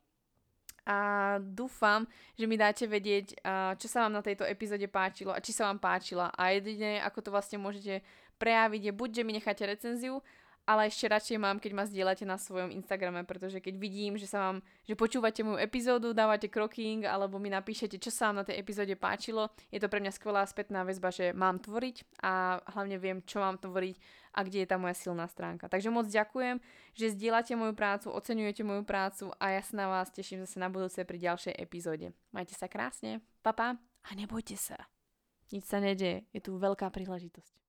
[0.86, 2.05] a dúfam,
[2.38, 3.41] že mi dáte vedieť,
[3.82, 7.20] čo sa vám na tejto epizóde páčilo a či sa vám páčila a jedine, ako
[7.26, 8.05] to vlastne môžete
[8.38, 10.22] prejaviť je buď, že mi necháte recenziu,
[10.66, 14.50] ale ešte radšej mám, keď ma zdieľate na svojom Instagrame, pretože keď vidím, že sa
[14.50, 18.58] vám, že počúvate moju epizódu, dávate kroking, alebo mi napíšete, čo sa vám na tej
[18.66, 23.22] epizóde páčilo, je to pre mňa skvelá spätná väzba, že mám tvoriť a hlavne viem,
[23.30, 23.96] čo mám tvoriť
[24.34, 25.70] a kde je tá moja silná stránka.
[25.70, 26.58] Takže moc ďakujem,
[26.98, 30.74] že zdieľate moju prácu, oceňujete moju prácu a ja sa na vás teším zase na
[30.74, 32.10] budúce pri ďalšej epizóde.
[32.34, 34.90] Majte sa krásne, papa a nebojte sa.
[35.54, 37.64] Nič sa nedeje, je tu veľká príležitosť.